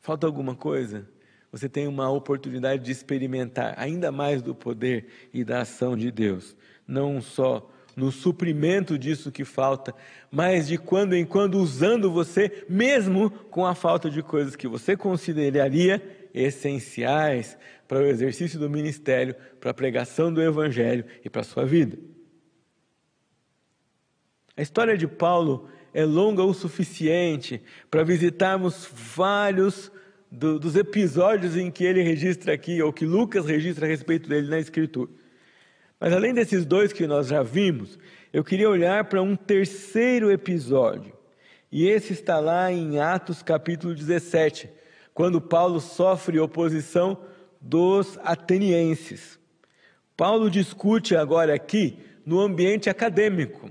Falta 0.00 0.26
alguma 0.26 0.56
coisa? 0.56 1.08
Você 1.52 1.68
tem 1.68 1.86
uma 1.86 2.10
oportunidade 2.10 2.82
de 2.82 2.90
experimentar 2.90 3.74
ainda 3.76 4.10
mais 4.10 4.42
do 4.42 4.54
poder 4.54 5.06
e 5.32 5.44
da 5.44 5.60
ação 5.60 5.96
de 5.96 6.10
Deus, 6.10 6.56
não 6.88 7.20
só 7.20 7.70
no 7.96 8.10
suprimento 8.10 8.98
disso 8.98 9.30
que 9.30 9.44
falta, 9.44 9.94
mas 10.30 10.68
de 10.68 10.78
quando 10.78 11.14
em 11.14 11.24
quando 11.24 11.58
usando 11.58 12.10
você, 12.10 12.64
mesmo 12.68 13.30
com 13.30 13.66
a 13.66 13.74
falta 13.74 14.10
de 14.10 14.22
coisas 14.22 14.56
que 14.56 14.68
você 14.68 14.96
consideraria 14.96 16.02
essenciais 16.34 17.58
para 17.86 17.98
o 17.98 18.06
exercício 18.06 18.58
do 18.58 18.70
ministério, 18.70 19.34
para 19.60 19.70
a 19.70 19.74
pregação 19.74 20.32
do 20.32 20.42
evangelho 20.42 21.04
e 21.24 21.28
para 21.28 21.42
a 21.42 21.44
sua 21.44 21.64
vida. 21.64 21.98
A 24.56 24.62
história 24.62 24.96
de 24.96 25.06
Paulo 25.06 25.68
é 25.94 26.04
longa 26.04 26.42
o 26.42 26.54
suficiente 26.54 27.62
para 27.90 28.02
visitarmos 28.02 28.88
vários 28.90 29.92
do, 30.30 30.58
dos 30.58 30.76
episódios 30.76 31.56
em 31.56 31.70
que 31.70 31.84
ele 31.84 32.02
registra 32.02 32.54
aqui, 32.54 32.80
ou 32.82 32.92
que 32.92 33.04
Lucas 33.04 33.46
registra 33.46 33.86
a 33.86 33.88
respeito 33.88 34.28
dele 34.28 34.48
na 34.48 34.58
Escritura. 34.58 35.10
Mas 36.02 36.12
além 36.12 36.34
desses 36.34 36.66
dois 36.66 36.92
que 36.92 37.06
nós 37.06 37.28
já 37.28 37.44
vimos, 37.44 37.96
eu 38.32 38.42
queria 38.42 38.68
olhar 38.68 39.04
para 39.04 39.22
um 39.22 39.36
terceiro 39.36 40.32
episódio. 40.32 41.12
E 41.70 41.86
esse 41.86 42.12
está 42.12 42.40
lá 42.40 42.72
em 42.72 42.98
Atos 42.98 43.40
capítulo 43.40 43.94
17, 43.94 44.68
quando 45.14 45.40
Paulo 45.40 45.78
sofre 45.78 46.40
oposição 46.40 47.16
dos 47.60 48.18
atenienses. 48.24 49.38
Paulo 50.16 50.50
discute 50.50 51.14
agora 51.14 51.54
aqui 51.54 51.96
no 52.26 52.40
ambiente 52.40 52.90
acadêmico. 52.90 53.70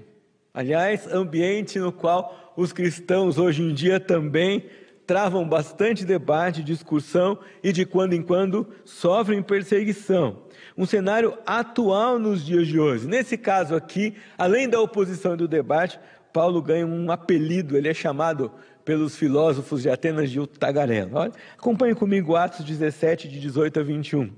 Aliás, 0.54 1.08
ambiente 1.08 1.80
no 1.80 1.92
qual 1.92 2.54
os 2.56 2.72
cristãos 2.72 3.38
hoje 3.38 3.62
em 3.62 3.74
dia 3.74 4.00
também 4.00 4.70
travam 5.06 5.48
bastante 5.48 6.06
debate, 6.06 6.64
discussão 6.64 7.40
e 7.64 7.72
de 7.72 7.86
quando 7.86 8.14
em 8.14 8.22
quando 8.22 8.68
sofrem 8.86 9.42
perseguição 9.42 10.44
um 10.78 10.86
cenário 10.86 11.38
atual 11.46 12.18
nos 12.20 12.46
dias 12.46 12.68
de 12.68 12.80
hoje. 12.80 13.08
Nesse 13.08 13.38
caso 13.38 13.76
aqui, 13.76 14.16
além 14.38 14.70
da 14.70 14.80
oposição 14.80 15.34
e 15.34 15.38
do 15.38 15.48
debate, 15.48 16.00
Paulo 16.32 16.62
ganha 16.62 16.86
um 16.86 17.12
apelido, 17.12 17.78
ele 17.78 17.90
é 17.90 17.94
chamado 17.94 18.52
pelos 18.86 19.16
filósofos 19.16 19.84
de 19.84 19.90
Atenas 19.90 20.32
de 20.32 20.40
o 20.40 20.48
tagarela. 20.48 21.12
Olha, 21.14 21.32
acompanhe 21.58 21.94
comigo 21.94 22.36
Atos 22.36 22.66
17, 22.66 23.28
de 23.28 23.40
18 23.40 23.80
a 23.80 23.84
21. 23.84 24.32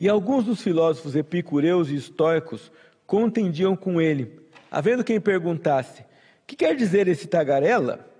E 0.00 0.08
alguns 0.08 0.44
dos 0.44 0.60
filósofos 0.60 1.14
epicureus 1.14 1.88
e 1.88 1.94
estoicos 1.94 2.70
contendiam 3.06 3.76
com 3.76 4.00
ele, 4.00 4.40
havendo 4.70 5.04
quem 5.04 5.20
perguntasse: 5.20 6.04
que 6.46 6.56
quer 6.56 6.74
dizer 6.74 7.08
esse 7.08 7.26
tagarela? 7.26 8.13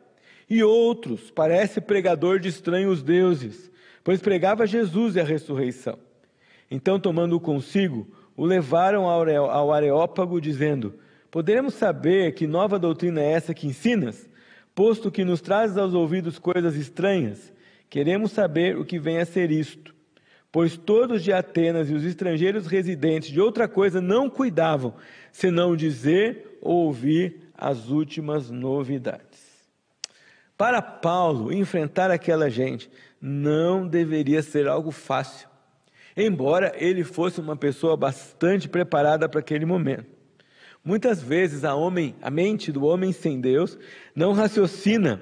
E 0.48 0.62
outros, 0.62 1.30
parece 1.30 1.80
pregador 1.80 2.38
de 2.38 2.48
estranhos 2.48 3.02
deuses, 3.02 3.70
pois 4.02 4.20
pregava 4.20 4.66
Jesus 4.66 5.16
e 5.16 5.20
a 5.20 5.24
ressurreição. 5.24 5.98
Então, 6.70 6.98
tomando-o 6.98 7.40
consigo, 7.40 8.06
o 8.36 8.44
levaram 8.44 9.06
ao 9.06 9.72
Areópago, 9.72 10.40
dizendo: 10.40 10.94
Poderemos 11.30 11.74
saber 11.74 12.34
que 12.34 12.46
nova 12.46 12.78
doutrina 12.78 13.20
é 13.20 13.32
essa 13.32 13.54
que 13.54 13.66
ensinas? 13.66 14.28
Posto 14.74 15.10
que 15.10 15.24
nos 15.24 15.40
trazes 15.40 15.76
aos 15.76 15.94
ouvidos 15.94 16.38
coisas 16.38 16.76
estranhas, 16.76 17.52
queremos 17.88 18.32
saber 18.32 18.76
o 18.76 18.84
que 18.84 18.98
vem 18.98 19.18
a 19.18 19.24
ser 19.24 19.50
isto. 19.50 19.94
Pois 20.50 20.76
todos 20.76 21.22
de 21.22 21.32
Atenas 21.32 21.90
e 21.90 21.94
os 21.94 22.04
estrangeiros 22.04 22.66
residentes 22.66 23.30
de 23.30 23.40
outra 23.40 23.66
coisa 23.66 24.00
não 24.00 24.28
cuidavam, 24.28 24.94
senão 25.32 25.76
dizer 25.76 26.58
ou 26.60 26.86
ouvir 26.86 27.50
as 27.56 27.88
últimas 27.88 28.50
novidades. 28.50 29.53
Para 30.56 30.80
Paulo, 30.80 31.52
enfrentar 31.52 32.10
aquela 32.10 32.48
gente 32.48 32.90
não 33.20 33.86
deveria 33.86 34.42
ser 34.42 34.68
algo 34.68 34.90
fácil 34.90 35.48
embora 36.16 36.72
ele 36.76 37.02
fosse 37.02 37.40
uma 37.40 37.56
pessoa 37.56 37.96
bastante 37.96 38.68
preparada 38.68 39.28
para 39.28 39.40
aquele 39.40 39.64
momento. 39.64 40.06
Muitas 40.84 41.22
vezes 41.22 41.64
a, 41.64 41.74
homem, 41.74 42.14
a 42.20 42.30
mente 42.30 42.70
do 42.70 42.84
homem 42.84 43.12
sem 43.12 43.40
Deus 43.40 43.78
não 44.14 44.32
raciocina 44.32 45.20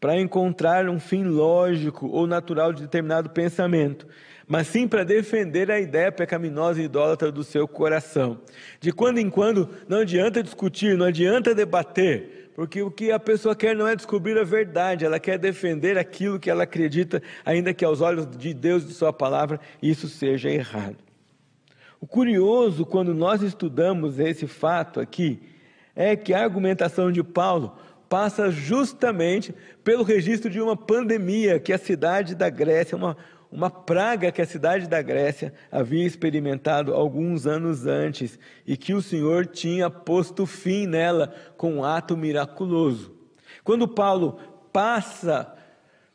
para 0.00 0.20
encontrar 0.20 0.88
um 0.88 1.00
fim 1.00 1.24
lógico 1.24 2.06
ou 2.06 2.26
natural 2.26 2.72
de 2.72 2.82
determinado 2.82 3.30
pensamento, 3.30 4.06
mas 4.46 4.68
sim 4.68 4.86
para 4.86 5.02
defender 5.02 5.70
a 5.70 5.80
ideia 5.80 6.12
pecaminosa 6.12 6.80
e 6.80 6.84
idólatra 6.84 7.32
do 7.32 7.42
seu 7.42 7.66
coração. 7.66 8.38
De 8.80 8.92
quando 8.92 9.18
em 9.18 9.30
quando 9.30 9.68
não 9.88 9.98
adianta 9.98 10.42
discutir, 10.42 10.96
não 10.96 11.06
adianta 11.06 11.54
debater, 11.54 12.43
porque 12.54 12.82
o 12.82 12.90
que 12.90 13.10
a 13.10 13.18
pessoa 13.18 13.56
quer 13.56 13.74
não 13.74 13.86
é 13.86 13.96
descobrir 13.96 14.38
a 14.38 14.44
verdade, 14.44 15.04
ela 15.04 15.18
quer 15.18 15.38
defender 15.38 15.98
aquilo 15.98 16.38
que 16.38 16.48
ela 16.48 16.62
acredita, 16.62 17.20
ainda 17.44 17.74
que 17.74 17.84
aos 17.84 18.00
olhos 18.00 18.28
de 18.36 18.54
Deus 18.54 18.84
e 18.84 18.86
de 18.86 18.94
Sua 18.94 19.12
palavra 19.12 19.60
isso 19.82 20.08
seja 20.08 20.48
errado. 20.48 20.96
O 22.00 22.06
curioso, 22.06 22.86
quando 22.86 23.14
nós 23.14 23.42
estudamos 23.42 24.18
esse 24.18 24.46
fato 24.46 25.00
aqui, 25.00 25.42
é 25.96 26.14
que 26.14 26.34
a 26.34 26.42
argumentação 26.42 27.10
de 27.10 27.22
Paulo 27.22 27.76
passa 28.08 28.50
justamente 28.50 29.54
pelo 29.82 30.04
registro 30.04 30.50
de 30.50 30.60
uma 30.60 30.76
pandemia 30.76 31.58
que 31.58 31.72
a 31.72 31.78
cidade 31.78 32.34
da 32.34 32.48
Grécia, 32.50 32.96
uma, 32.96 33.16
uma 33.54 33.70
praga 33.70 34.32
que 34.32 34.42
a 34.42 34.46
cidade 34.46 34.88
da 34.88 35.00
Grécia 35.00 35.54
havia 35.70 36.04
experimentado 36.04 36.92
alguns 36.92 37.46
anos 37.46 37.86
antes 37.86 38.36
e 38.66 38.76
que 38.76 38.92
o 38.92 39.00
Senhor 39.00 39.46
tinha 39.46 39.88
posto 39.88 40.44
fim 40.44 40.88
nela 40.88 41.32
com 41.56 41.74
um 41.74 41.84
ato 41.84 42.16
miraculoso. 42.16 43.14
Quando 43.62 43.86
Paulo 43.86 44.40
passa 44.72 45.54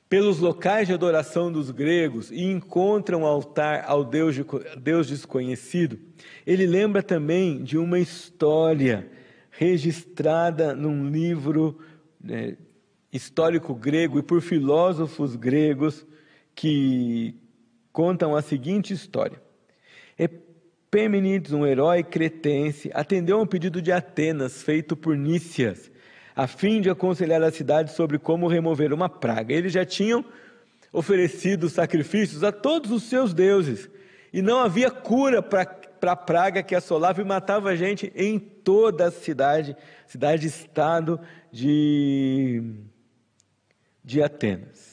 pelos 0.10 0.40
locais 0.40 0.90
de 0.90 0.94
adoração 0.94 1.50
dos 1.50 1.72
gregos 1.72 2.30
e 2.30 2.44
encontra 2.44 3.18
um 3.18 3.26
altar 3.26 3.86
ao 3.88 4.04
Deus, 4.04 4.36
Deus 4.78 5.08
desconhecido, 5.08 5.98
ele 6.46 6.68
lembra 6.68 7.02
também 7.02 7.64
de 7.64 7.78
uma 7.78 8.00
história 8.00 9.10
registrada 9.50 10.76
num 10.76 11.10
livro 11.10 11.80
né, 12.22 12.58
histórico 13.14 13.74
grego 13.74 14.20
e 14.20 14.24
por 14.24 14.42
filósofos 14.42 15.38
gregos 15.38 16.06
que 16.56 17.36
contam 17.92 18.36
a 18.36 18.42
seguinte 18.42 18.94
história. 18.94 19.42
Epimenides, 20.18 21.52
um 21.52 21.66
herói 21.66 22.04
cretense, 22.04 22.92
atendeu 22.94 23.40
a 23.40 23.42
um 23.42 23.48
pedido 23.48 23.82
de 23.82 23.92
Atenas 23.92 24.62
feito 24.62 24.96
por 24.96 25.16
Nícias, 25.16 25.92
a 26.36 26.48
fim 26.48 26.82
de 26.82 26.90
aconselhar 26.90 27.42
a 27.42 27.52
cidade 27.52 27.94
sobre 27.94 28.18
como 28.18 28.48
remover 28.48 28.94
uma 28.94 29.10
praga. 29.10 29.54
Eles 29.54 29.74
já 29.74 29.86
tinham 29.86 30.24
oferecido 30.92 31.70
sacrifícios 31.70 32.44
a 32.44 32.52
todos 32.52 32.92
os 32.92 33.04
seus 33.04 33.34
deuses, 33.34 33.90
e 34.32 34.42
não 34.42 34.60
havia 34.60 34.92
cura 34.92 35.42
para 35.42 35.66
para 36.00 36.14
a 36.14 36.16
praga 36.16 36.64
que 36.64 36.74
assolava 36.74 37.22
e 37.22 37.26
matava 37.26 37.76
gente 37.76 38.12
em 38.16 38.40
toda 38.40 39.08
a 39.08 39.12
cidade, 39.12 39.76
cidade-estado 40.08 41.20
de, 41.52 42.64
de 44.04 44.24
Atenas. 44.24 44.89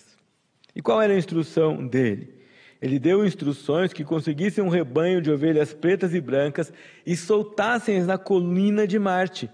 E 0.76 0.82
qual 0.82 1.00
era 1.00 1.14
a 1.14 1.16
instrução 1.16 1.86
dele? 1.86 2.34
Ele 2.82 2.98
deu 2.98 3.24
instruções 3.24 3.94
que 3.94 4.04
conseguissem 4.04 4.62
um 4.62 4.68
rebanho 4.68 5.22
de 5.22 5.30
ovelhas 5.30 5.72
pretas 5.72 6.12
e 6.12 6.20
brancas 6.20 6.70
e 7.06 7.16
soltassem-as 7.16 8.06
na 8.06 8.18
colina 8.18 8.86
de 8.86 8.98
Marte, 8.98 9.48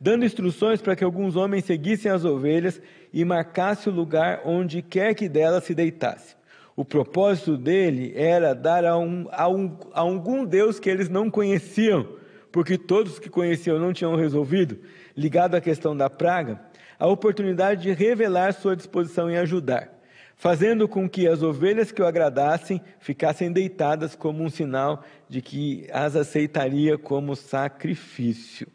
dando 0.00 0.24
instruções 0.24 0.80
para 0.80 0.94
que 0.94 1.02
alguns 1.02 1.34
homens 1.34 1.64
seguissem 1.64 2.12
as 2.12 2.24
ovelhas 2.24 2.80
e 3.12 3.24
marcassem 3.24 3.92
o 3.92 3.96
lugar 3.96 4.42
onde 4.44 4.80
quer 4.80 5.14
que 5.14 5.28
delas 5.28 5.64
se 5.64 5.74
deitasse. 5.74 6.36
O 6.76 6.84
propósito 6.84 7.56
dele 7.56 8.12
era 8.14 8.54
dar 8.54 8.84
a, 8.84 8.96
um, 8.96 9.26
a, 9.32 9.48
um, 9.48 9.76
a 9.92 10.00
algum 10.02 10.44
Deus 10.44 10.78
que 10.78 10.88
eles 10.88 11.08
não 11.08 11.28
conheciam, 11.28 12.06
porque 12.52 12.78
todos 12.78 13.18
que 13.18 13.28
conheciam 13.28 13.80
não 13.80 13.92
tinham 13.92 14.14
resolvido, 14.14 14.78
ligado 15.16 15.56
à 15.56 15.60
questão 15.60 15.96
da 15.96 16.08
praga, 16.08 16.60
a 16.96 17.08
oportunidade 17.08 17.82
de 17.82 17.92
revelar 17.92 18.52
sua 18.52 18.76
disposição 18.76 19.28
em 19.28 19.36
ajudar, 19.36 19.97
fazendo 20.38 20.86
com 20.86 21.08
que 21.08 21.26
as 21.26 21.42
ovelhas 21.42 21.90
que 21.90 22.00
o 22.00 22.06
agradassem 22.06 22.80
ficassem 23.00 23.52
deitadas 23.52 24.14
como 24.14 24.44
um 24.44 24.48
sinal 24.48 25.04
de 25.28 25.42
que 25.42 25.88
as 25.92 26.14
aceitaria 26.14 26.96
como 26.96 27.34
sacrifício. 27.34 28.68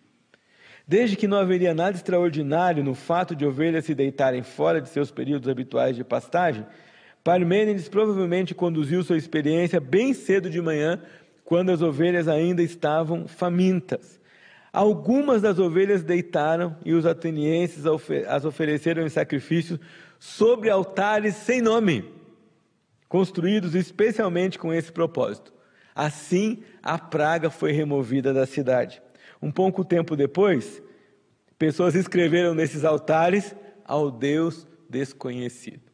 Desde 0.86 1.16
que 1.16 1.26
não 1.26 1.38
haveria 1.38 1.74
nada 1.74 1.96
extraordinário 1.96 2.84
no 2.84 2.94
fato 2.94 3.34
de 3.34 3.46
ovelhas 3.46 3.86
se 3.86 3.96
deitarem 3.96 4.44
fora 4.44 4.82
de 4.82 4.90
seus 4.90 5.10
períodos 5.10 5.48
habituais 5.48 5.96
de 5.96 6.04
pastagem, 6.04 6.66
Parmênides 7.24 7.88
provavelmente 7.88 8.54
conduziu 8.54 9.02
sua 9.02 9.16
experiência 9.16 9.80
bem 9.80 10.14
cedo 10.14 10.50
de 10.50 10.62
manhã, 10.62 11.02
quando 11.46 11.72
as 11.72 11.82
ovelhas 11.82 12.28
ainda 12.28 12.62
estavam 12.62 13.26
famintas. 13.26 14.20
Algumas 14.74 15.42
das 15.42 15.58
ovelhas 15.60 16.04
deitaram 16.04 16.76
e 16.84 16.94
os 16.94 17.06
atenienses 17.06 17.86
as 18.28 18.44
ofereceram 18.44 19.06
em 19.06 19.10
sacrifício 19.10 19.80
sobre 20.24 20.70
altares 20.70 21.36
sem 21.36 21.62
nome, 21.62 22.10
construídos 23.10 23.76
especialmente 23.76 24.58
com 24.58 24.74
esse 24.74 24.90
propósito. 24.90 25.54
Assim, 25.94 26.64
a 26.82 26.98
praga 26.98 27.50
foi 27.50 27.74
removida 27.74 28.34
da 28.34 28.46
cidade. 28.46 29.02
Um 29.42 29.52
pouco 29.52 29.84
tempo 29.84 30.16
depois, 30.16 30.82
pessoas 31.60 31.94
escreveram 31.94 32.56
nesses 32.56 32.86
altares 32.86 33.54
ao 33.84 34.10
Deus 34.10 34.66
desconhecido. 34.90 35.92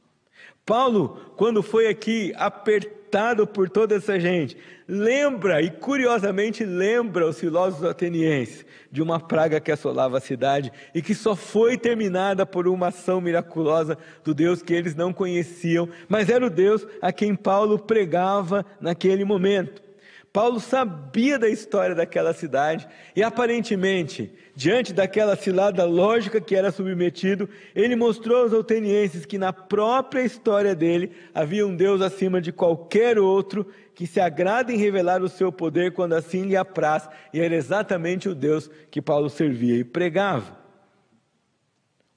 Paulo, 0.64 1.34
quando 1.36 1.64
foi 1.64 1.88
aqui 1.88 2.32
apertado 2.36 2.99
por 3.48 3.70
toda 3.70 3.96
essa 3.96 4.20
gente, 4.20 4.58
lembra 4.88 5.62
e 5.62 5.70
curiosamente 5.70 6.64
lembra 6.64 7.28
os 7.28 7.40
filósofos 7.40 7.86
atenienses 7.86 8.66
de 8.92 9.02
uma 9.02 9.20
praga 9.20 9.60
que 9.60 9.72
assolava 9.72 10.18
a 10.18 10.22
cidade 10.22 10.72
e 10.94 11.02
que 11.02 11.14
só 11.14 11.36
foi 11.36 11.78
terminada 11.78 12.46
por 12.46 12.68
uma 12.68 12.88
ação 12.88 13.20
miraculosa 13.20 13.98
do 14.24 14.34
Deus 14.34 14.62
que 14.62 14.74
eles 14.74 14.96
não 14.96 15.12
conheciam, 15.14 15.90
mas 16.08 16.30
era 16.30 16.46
o 16.46 16.50
Deus 16.50 16.86
a 17.02 17.12
quem 17.12 17.36
Paulo 17.36 17.78
pregava 17.80 18.66
naquele 18.80 19.26
momento. 19.26 19.89
Paulo 20.32 20.60
sabia 20.60 21.40
da 21.40 21.50
história 21.50 21.96
daquela 21.96 22.34
cidade 22.34 22.88
e 23.16 23.24
aparentemente, 23.24 24.32
diante 24.56 24.94
daquela 24.94 25.36
cilada 25.36 25.84
lógica 25.86 26.40
que 26.40 26.56
era 26.56 26.72
submetido, 26.72 27.50
ele 27.76 27.96
mostrou 27.96 28.44
aos 28.44 28.54
atenienses 28.54 29.26
que 29.26 29.40
na 29.40 29.52
própria 29.52 30.22
história 30.22 30.76
dele 30.76 31.12
havia 31.34 31.66
um 31.66 31.76
Deus 31.76 32.02
acima 32.02 32.40
de 32.40 32.52
qualquer 32.52 33.18
outro 33.18 33.66
que 33.96 34.06
se 34.06 34.20
agrada 34.20 34.72
em 34.72 34.78
revelar 34.78 35.24
o 35.24 35.30
seu 35.30 35.52
poder 35.52 35.94
quando 35.94 36.14
assim 36.14 36.44
lhe 36.44 36.56
apraz, 36.56 37.10
e 37.34 37.40
era 37.40 37.56
exatamente 37.56 38.30
o 38.30 38.36
Deus 38.36 38.70
que 38.92 39.02
Paulo 39.02 39.30
servia 39.30 39.78
e 39.78 39.84
pregava. 39.84 40.59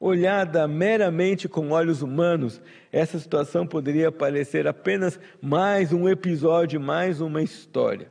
Olhada 0.04 0.66
meramente 0.66 1.48
com 1.48 1.70
olhos 1.70 2.02
humanos, 2.02 2.60
essa 2.90 3.20
situação 3.20 3.64
poderia 3.64 4.10
parecer 4.10 4.66
apenas 4.66 5.16
mais 5.40 5.92
um 5.92 6.08
episódio, 6.08 6.80
mais 6.80 7.20
uma 7.20 7.40
história. 7.40 8.10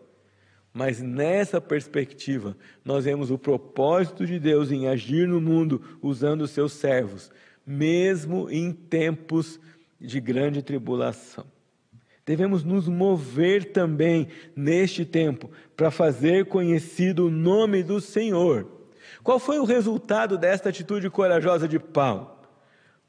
Mas 0.73 1.01
nessa 1.01 1.59
perspectiva, 1.59 2.55
nós 2.85 3.03
vemos 3.03 3.29
o 3.29 3.37
propósito 3.37 4.25
de 4.25 4.39
Deus 4.39 4.71
em 4.71 4.87
agir 4.87 5.27
no 5.27 5.41
mundo 5.41 5.81
usando 6.01 6.43
os 6.43 6.51
seus 6.51 6.71
servos, 6.71 7.29
mesmo 7.67 8.49
em 8.49 8.71
tempos 8.71 9.59
de 9.99 10.21
grande 10.21 10.61
tribulação. 10.61 11.43
Devemos 12.25 12.63
nos 12.63 12.87
mover 12.87 13.73
também 13.73 14.29
neste 14.55 15.03
tempo 15.03 15.51
para 15.75 15.91
fazer 15.91 16.45
conhecido 16.45 17.27
o 17.27 17.29
nome 17.29 17.83
do 17.83 17.99
Senhor 17.99 18.80
qual 19.23 19.39
foi 19.39 19.59
o 19.59 19.65
resultado 19.65 20.37
desta 20.37 20.69
atitude 20.69 21.09
corajosa 21.09 21.67
de 21.67 21.77
Paulo? 21.79 22.41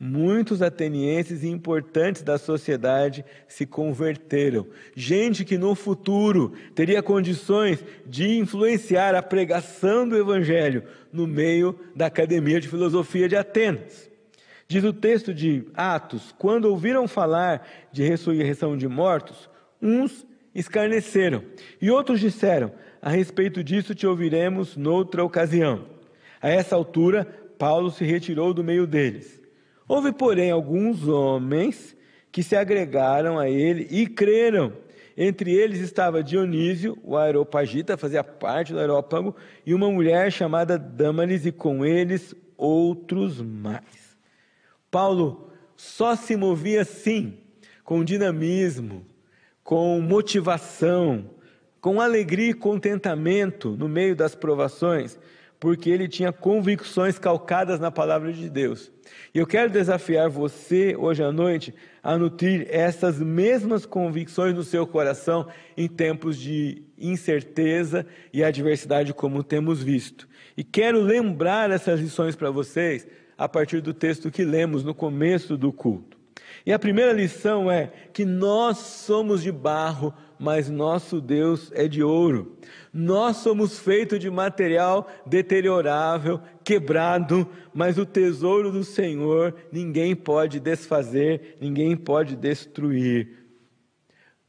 Muitos 0.05 0.61
atenienses 0.63 1.45
importantes 1.45 2.23
da 2.23 2.37
sociedade 2.37 3.25
se 3.47 3.65
converteram. 3.65 4.67
Gente 4.97 5.45
que 5.45 5.57
no 5.57 5.77
futuro 5.77 6.55
teria 6.75 7.01
condições 7.01 7.85
de 8.05 8.37
influenciar 8.37 9.15
a 9.15 9.23
pregação 9.23 10.09
do 10.09 10.17
Evangelho 10.17 10.83
no 11.13 11.25
meio 11.25 11.79
da 11.95 12.07
Academia 12.07 12.61
de 12.61 12.67
Filosofia 12.67 13.29
de 13.29 13.37
Atenas. 13.37 14.11
Diz 14.67 14.83
o 14.83 14.93
texto 14.93 15.33
de 15.33 15.69
Atos: 15.73 16.35
quando 16.37 16.65
ouviram 16.65 17.07
falar 17.07 17.65
de 17.93 18.03
ressurreição 18.03 18.77
de 18.77 18.89
mortos, 18.89 19.49
uns 19.81 20.27
escarneceram 20.53 21.45
e 21.81 21.93
outros 21.93 22.19
disseram: 22.19 22.73
a 23.01 23.09
respeito 23.09 23.63
disso 23.63 23.95
te 23.95 24.05
ouviremos 24.05 24.77
noutra 24.77 25.23
ocasião. 25.23 25.92
A 26.43 26.49
essa 26.49 26.75
altura, 26.75 27.25
Paulo 27.57 27.91
se 27.93 28.05
retirou 28.05 28.53
do 28.53 28.65
meio 28.65 28.87
deles. 28.87 29.41
Houve, 29.87 30.11
porém, 30.11 30.51
alguns 30.51 31.07
homens 31.07 31.97
que 32.33 32.43
se 32.43 32.57
agregaram 32.57 33.39
a 33.39 33.49
ele 33.49 33.87
e 33.91 34.07
creram. 34.07 34.73
Entre 35.17 35.53
eles 35.53 35.79
estava 35.79 36.23
Dionísio, 36.23 36.99
o 37.05 37.17
Aeropagita, 37.17 37.97
fazia 37.97 38.25
parte 38.25 38.73
do 38.73 38.81
Aerópago, 38.81 39.37
e 39.65 39.75
uma 39.75 39.91
mulher 39.91 40.33
chamada 40.33 40.79
Dâmaris, 40.79 41.47
e 41.47 41.53
com 41.53 41.85
eles 41.85 42.35
outros 42.57 43.41
mais. 43.41 44.17
Paulo 44.91 45.51
só 45.77 46.17
se 46.17 46.35
movia 46.35 46.83
assim, 46.83 47.39
com 47.85 48.03
dinamismo, 48.03 49.05
com 49.63 50.01
motivação, 50.01 51.31
com 51.81 52.01
alegria 52.01 52.51
e 52.51 52.55
contentamento 52.55 53.71
no 53.71 53.89
meio 53.89 54.17
das 54.17 54.35
provações, 54.35 55.19
porque 55.63 55.89
ele 55.91 56.09
tinha 56.09 56.33
convicções 56.33 57.21
calcadas 57.21 57.79
na 57.79 57.89
palavra 57.89 58.33
de 58.33 58.51
Deus. 58.51 58.91
E 59.33 59.39
eu 59.39 59.47
quero 59.47 59.71
desafiar 59.71 60.29
você 60.29 60.97
hoje 60.97 61.23
à 61.23 61.31
noite 61.31 61.73
a 62.03 62.19
nutrir 62.19 62.67
essas 62.69 63.21
mesmas 63.21 63.87
convicções 63.87 64.57
no 64.57 64.65
seu 64.65 64.85
coração 64.89 65.47
em 65.77 65.87
tempos 65.87 66.37
de 66.37 66.83
incerteza 66.99 68.05
e 68.33 68.43
adversidade, 68.43 69.15
como 69.15 69.45
temos 69.45 69.81
visto. 69.81 70.29
E 70.57 70.65
quero 70.65 71.01
lembrar 71.01 71.71
essas 71.71 72.01
lições 72.01 72.35
para 72.35 72.51
vocês 72.51 73.07
a 73.39 73.49
partir 73.49 73.81
do 73.81 73.95
texto 73.95 74.33
que 74.33 74.45
lemos 74.45 74.83
no 74.83 74.93
começo 74.93 75.57
do 75.57 75.73
culto. 75.73 76.19
E 76.67 76.73
a 76.73 76.79
primeira 76.79 77.13
lição 77.13 77.71
é 77.71 77.93
que 78.13 78.25
nós 78.25 78.79
somos 78.79 79.45
de 79.45 79.53
barro, 79.53 80.13
mas 80.43 80.69
nosso 80.69 81.21
Deus 81.21 81.71
é 81.73 81.87
de 81.87 82.03
ouro. 82.03 82.57
Nós 82.93 83.37
somos 83.37 83.79
feitos 83.79 84.19
de 84.19 84.29
material 84.29 85.09
deteriorável, 85.25 86.41
quebrado, 86.65 87.47
mas 87.73 87.97
o 87.97 88.05
tesouro 88.05 88.73
do 88.73 88.83
Senhor 88.83 89.55
ninguém 89.71 90.17
pode 90.17 90.59
desfazer, 90.59 91.57
ninguém 91.61 91.97
pode 91.97 92.35
destruir. 92.35 93.39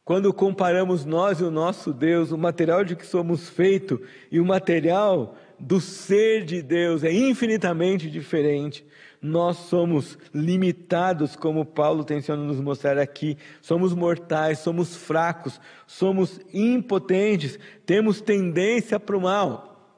Quando 0.03 0.33
comparamos 0.33 1.05
nós 1.05 1.39
e 1.39 1.43
o 1.43 1.51
nosso 1.51 1.93
Deus, 1.93 2.31
o 2.31 2.37
material 2.39 2.83
de 2.83 2.95
que 2.95 3.05
somos 3.05 3.47
feitos 3.47 3.99
e 4.31 4.39
o 4.39 4.45
material 4.45 5.37
do 5.59 5.79
ser 5.79 6.43
de 6.43 6.63
Deus 6.63 7.03
é 7.03 7.13
infinitamente 7.13 8.09
diferente 8.09 8.83
nós 9.23 9.55
somos 9.57 10.17
limitados, 10.33 11.33
como 11.37 11.65
Paulo 11.65 12.03
tenciona 12.03 12.43
nos 12.43 12.59
mostrar 12.59 12.97
aqui, 12.97 13.37
somos 13.61 13.93
mortais, 13.93 14.59
somos 14.59 14.97
fracos, 14.97 15.61
somos 15.87 16.41
impotentes, 16.53 17.57
temos 17.85 18.19
tendência 18.19 18.99
para 18.99 19.15
o 19.15 19.21
mal. 19.21 19.97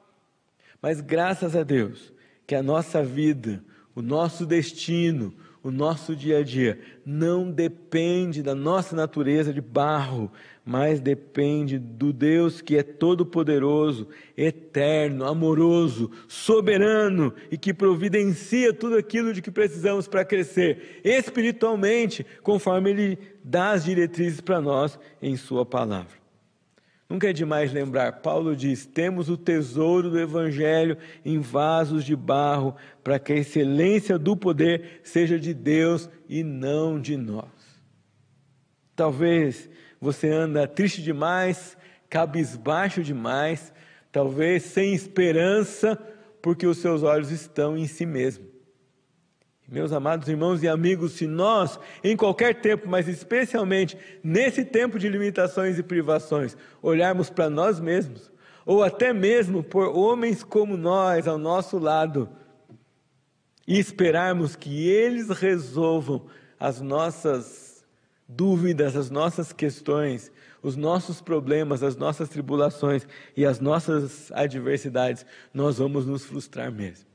Mas 0.80 1.00
graças 1.00 1.56
a 1.56 1.64
Deus, 1.64 2.12
que 2.46 2.54
a 2.54 2.62
nossa 2.62 3.02
vida, 3.02 3.64
o 3.96 4.00
nosso 4.00 4.46
destino, 4.46 5.34
o 5.66 5.70
nosso 5.72 6.14
dia 6.14 6.38
a 6.38 6.42
dia 6.44 6.78
não 7.04 7.50
depende 7.50 8.40
da 8.40 8.54
nossa 8.54 8.94
natureza 8.94 9.52
de 9.52 9.60
barro, 9.60 10.30
mas 10.64 11.00
depende 11.00 11.76
do 11.76 12.12
Deus 12.12 12.60
que 12.60 12.76
é 12.76 12.84
todo-poderoso, 12.84 14.06
eterno, 14.36 15.24
amoroso, 15.24 16.08
soberano 16.28 17.34
e 17.50 17.58
que 17.58 17.74
providencia 17.74 18.72
tudo 18.72 18.96
aquilo 18.96 19.32
de 19.32 19.42
que 19.42 19.50
precisamos 19.50 20.06
para 20.06 20.24
crescer 20.24 21.00
espiritualmente, 21.02 22.24
conforme 22.44 22.90
Ele 22.90 23.18
dá 23.42 23.72
as 23.72 23.84
diretrizes 23.84 24.40
para 24.40 24.60
nós 24.60 24.96
em 25.20 25.36
Sua 25.36 25.66
palavra. 25.66 26.25
Nunca 27.08 27.30
é 27.30 27.32
demais 27.32 27.72
lembrar, 27.72 28.20
Paulo 28.20 28.56
diz: 28.56 28.84
temos 28.84 29.28
o 29.28 29.36
tesouro 29.36 30.10
do 30.10 30.18
Evangelho 30.18 30.98
em 31.24 31.38
vasos 31.38 32.04
de 32.04 32.16
barro, 32.16 32.74
para 33.04 33.18
que 33.18 33.32
a 33.32 33.36
excelência 33.36 34.18
do 34.18 34.36
poder 34.36 35.00
seja 35.04 35.38
de 35.38 35.54
Deus 35.54 36.10
e 36.28 36.42
não 36.42 37.00
de 37.00 37.16
nós. 37.16 37.46
Talvez 38.96 39.70
você 40.00 40.28
anda 40.28 40.66
triste 40.66 41.00
demais, 41.00 41.76
cabisbaixo 42.10 43.02
demais, 43.02 43.72
talvez 44.10 44.64
sem 44.64 44.92
esperança, 44.92 45.96
porque 46.42 46.66
os 46.66 46.78
seus 46.78 47.02
olhos 47.02 47.30
estão 47.30 47.76
em 47.76 47.86
si 47.86 48.04
mesmo. 48.04 48.55
Meus 49.68 49.90
amados 49.90 50.28
irmãos 50.28 50.62
e 50.62 50.68
amigos, 50.68 51.12
se 51.12 51.26
nós, 51.26 51.78
em 52.04 52.16
qualquer 52.16 52.60
tempo, 52.60 52.88
mas 52.88 53.08
especialmente 53.08 53.98
nesse 54.22 54.64
tempo 54.64 54.96
de 54.96 55.08
limitações 55.08 55.76
e 55.76 55.82
privações, 55.82 56.56
olharmos 56.80 57.30
para 57.30 57.50
nós 57.50 57.80
mesmos, 57.80 58.30
ou 58.64 58.84
até 58.84 59.12
mesmo 59.12 59.64
por 59.64 59.88
homens 59.88 60.44
como 60.44 60.76
nós 60.76 61.26
ao 61.26 61.36
nosso 61.36 61.78
lado, 61.78 62.28
e 63.66 63.76
esperarmos 63.76 64.54
que 64.54 64.88
eles 64.88 65.30
resolvam 65.30 66.26
as 66.60 66.80
nossas 66.80 67.84
dúvidas, 68.28 68.94
as 68.94 69.10
nossas 69.10 69.52
questões, 69.52 70.30
os 70.62 70.76
nossos 70.76 71.20
problemas, 71.20 71.82
as 71.82 71.96
nossas 71.96 72.28
tribulações 72.28 73.04
e 73.36 73.44
as 73.44 73.58
nossas 73.58 74.30
adversidades, 74.30 75.26
nós 75.52 75.78
vamos 75.78 76.06
nos 76.06 76.24
frustrar 76.24 76.70
mesmo 76.70 77.05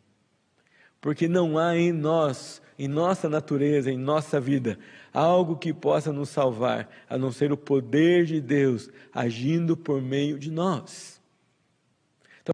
porque 1.01 1.27
não 1.27 1.57
há 1.57 1.75
em 1.75 1.91
nós, 1.91 2.61
em 2.77 2.87
nossa 2.87 3.27
natureza, 3.27 3.91
em 3.91 3.97
nossa 3.97 4.39
vida, 4.39 4.77
algo 5.11 5.57
que 5.57 5.73
possa 5.73 6.13
nos 6.13 6.29
salvar, 6.29 6.87
a 7.09 7.17
não 7.17 7.31
ser 7.31 7.51
o 7.51 7.57
poder 7.57 8.25
de 8.25 8.39
Deus 8.39 8.89
agindo 9.11 9.75
por 9.75 9.99
meio 10.01 10.37
de 10.37 10.51
nós. 10.51 11.19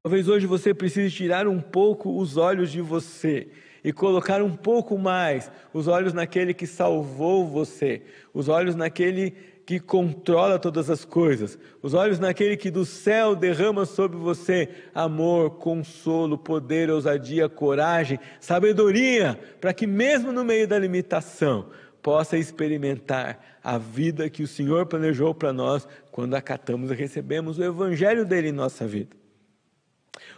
Talvez 0.01 0.27
hoje 0.27 0.47
você 0.47 0.73
precise 0.73 1.13
tirar 1.13 1.47
um 1.47 1.62
pouco 1.62 2.17
os 2.17 2.38
olhos 2.38 2.71
de 2.71 2.81
você 2.81 3.49
e 3.83 3.93
colocar 3.93 4.41
um 4.41 4.55
pouco 4.55 4.97
mais 4.97 5.51
os 5.73 5.88
olhos 5.88 6.13
naquele 6.13 6.53
que 6.53 6.67
salvou 6.67 7.47
você, 7.47 8.01
os 8.33 8.49
olhos 8.49 8.75
naquele 8.75 9.36
que 9.67 9.82
controla 9.82 10.58
todas 10.58 10.89
as 10.89 11.03
coisas, 11.03 11.60
os 11.84 11.93
olhos 11.93 12.19
naquele 12.19 12.56
que 12.56 12.71
do 12.71 12.86
céu 12.86 13.36
derrama 13.36 13.86
sobre 13.86 14.17
você 14.17 14.69
amor, 14.95 15.58
consolo, 15.58 16.38
poder, 16.38 16.89
ousadia, 16.89 17.49
coragem, 17.49 18.17
sabedoria, 18.39 19.38
para 19.60 19.73
que 19.73 19.86
mesmo 19.86 20.32
no 20.32 20.45
meio 20.45 20.69
da 20.69 20.80
limitação 20.80 21.67
possa 22.01 22.38
experimentar 22.38 23.58
a 23.62 23.77
vida 23.77 24.30
que 24.30 24.41
o 24.41 24.47
Senhor 24.47 24.86
planejou 24.86 25.36
para 25.36 25.51
nós 25.51 25.86
quando 26.13 26.36
acatamos 26.36 26.89
e 26.89 26.93
recebemos 26.93 27.60
o 27.60 27.63
evangelho 27.65 28.25
dele 28.25 28.47
em 28.47 28.53
nossa 28.53 28.88
vida. 28.88 29.17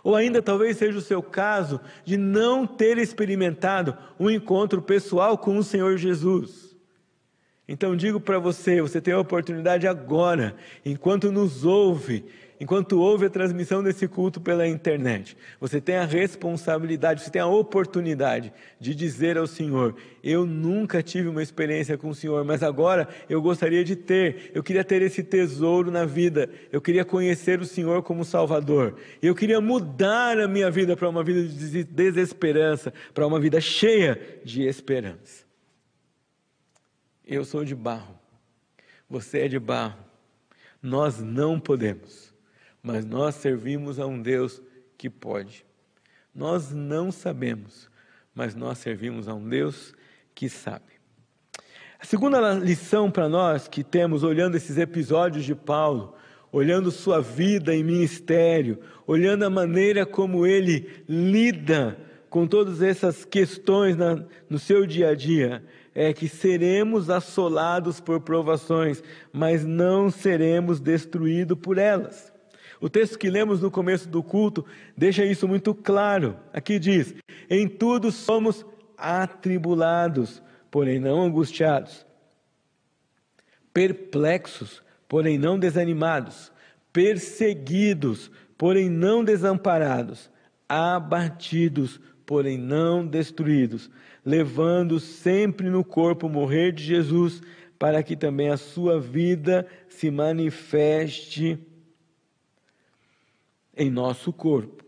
Ou 0.04 0.16
ainda 0.16 0.42
talvez 0.42 0.76
seja 0.78 0.98
o 0.98 1.04
seu 1.04 1.22
caso 1.22 1.80
de 2.04 2.18
não 2.18 2.66
ter 2.66 2.98
experimentado 2.98 3.96
um 4.20 4.28
encontro 4.28 4.82
pessoal 4.82 5.38
com 5.38 5.56
o 5.56 5.64
Senhor 5.64 5.98
Jesus. 5.98 6.69
Então 7.72 7.96
digo 7.96 8.20
para 8.20 8.40
você, 8.40 8.82
você 8.82 9.00
tem 9.00 9.14
a 9.14 9.20
oportunidade 9.20 9.86
agora, 9.86 10.56
enquanto 10.84 11.32
nos 11.32 11.64
ouve, 11.64 12.26
enquanto 12.60 13.00
ouve 13.00 13.28
a 13.28 13.30
transmissão 13.30 13.84
desse 13.84 14.08
culto 14.08 14.42
pela 14.42 14.68
internet, 14.68 15.38
você 15.62 15.80
tem 15.80 15.98
a 15.98 16.04
responsabilidade, 16.04 17.22
você 17.22 17.30
tem 17.30 17.44
a 17.44 17.46
oportunidade 17.46 18.52
de 18.80 18.96
dizer 18.96 19.38
ao 19.38 19.46
Senhor: 19.46 19.96
Eu 20.24 20.48
nunca 20.48 21.04
tive 21.04 21.28
uma 21.30 21.44
experiência 21.44 21.96
com 21.96 22.10
o 22.10 22.16
Senhor, 22.16 22.44
mas 22.44 22.64
agora 22.64 23.08
eu 23.30 23.40
gostaria 23.40 23.84
de 23.84 23.96
ter, 23.96 24.50
eu 24.56 24.64
queria 24.64 24.84
ter 24.84 25.04
esse 25.04 25.22
tesouro 25.22 25.92
na 25.92 26.06
vida, 26.06 26.50
eu 26.72 26.82
queria 26.82 27.06
conhecer 27.06 27.62
o 27.62 27.66
Senhor 27.66 28.02
como 28.02 28.26
Salvador, 28.26 28.96
eu 29.22 29.36
queria 29.36 29.62
mudar 29.62 30.40
a 30.40 30.48
minha 30.48 30.72
vida 30.72 30.98
para 30.98 31.08
uma 31.08 31.24
vida 31.24 31.44
de 31.44 31.84
desesperança, 31.84 32.92
para 33.14 33.28
uma 33.28 33.40
vida 33.40 33.62
cheia 33.62 34.20
de 34.44 34.64
esperança. 34.64 35.49
Eu 37.32 37.46
sou 37.46 37.64
de 37.64 37.76
barro, 37.76 38.20
você 39.08 39.42
é 39.42 39.48
de 39.48 39.60
barro. 39.60 40.04
Nós 40.82 41.22
não 41.22 41.60
podemos, 41.60 42.34
mas 42.82 43.06
nós 43.06 43.36
servimos 43.36 44.00
a 44.00 44.08
um 44.08 44.20
Deus 44.20 44.60
que 44.98 45.12
pode. 45.12 45.64
Nós 46.34 46.72
não 46.72 47.12
sabemos, 47.12 47.88
mas 48.34 48.56
nós 48.56 48.80
servimos 48.80 49.28
a 49.28 49.36
um 49.36 49.48
Deus 49.48 49.94
que 50.34 50.50
sabe. 50.50 50.92
A 52.00 52.04
segunda 52.04 52.54
lição 52.54 53.12
para 53.12 53.30
nós 53.30 53.68
que 53.68 53.84
temos 53.84 54.24
olhando 54.24 54.58
esses 54.58 54.80
episódios 54.80 55.46
de 55.46 55.54
Paulo, 55.54 56.16
olhando 56.52 56.90
sua 56.90 57.22
vida 57.22 57.76
em 57.76 57.84
ministério, 57.84 58.80
olhando 59.06 59.44
a 59.44 59.52
maneira 59.52 60.04
como 60.04 60.48
ele 60.48 61.04
lida 61.08 61.96
com 62.28 62.48
todas 62.48 62.82
essas 62.82 63.24
questões 63.24 63.96
na, 63.96 64.24
no 64.50 64.58
seu 64.58 64.88
dia 64.88 65.10
a 65.10 65.16
dia, 65.16 65.64
é 65.94 66.14
que 66.14 66.28
seremos 66.28 67.10
assolados 67.10 68.00
por 68.00 68.22
provações, 68.22 69.04
mas 69.32 69.66
não 69.66 70.10
seremos 70.10 70.80
destruídos 70.80 71.58
por 71.58 71.78
elas. 71.78 72.32
O 72.82 72.90
texto 72.90 73.20
que 73.20 73.30
lemos 73.30 73.62
no 73.62 73.70
começo 73.70 74.08
do 74.08 74.24
culto 74.24 74.66
deixa 74.96 75.26
isso 75.26 75.48
muito 75.48 75.74
claro. 75.74 76.38
Aqui 76.54 76.80
diz: 76.80 77.14
Em 77.50 77.68
tudo 77.68 78.12
somos 78.12 78.66
atribulados, 78.98 80.42
porém 80.72 81.00
não 81.00 81.22
angustiados, 81.22 82.06
perplexos, 83.74 84.82
porém 85.08 85.38
não 85.38 85.60
desanimados, 85.60 86.52
perseguidos, 86.94 88.32
porém 88.58 88.90
não 88.90 89.24
desamparados, 89.24 90.30
abatidos, 90.68 92.00
porém 92.26 92.58
não 92.58 93.06
destruídos 93.06 93.90
levando 94.30 95.00
sempre 95.00 95.72
no 95.72 95.84
corpo 95.84 96.30
morrer 96.30 96.72
de 96.72 96.84
Jesus, 96.84 97.42
para 97.80 98.04
que 98.04 98.16
também 98.16 98.50
a 98.50 98.58
sua 98.58 99.00
vida 99.00 99.66
se 99.88 100.12
manifeste 100.12 101.58
em 103.76 103.90
nosso 103.90 104.32
corpo. 104.32 104.86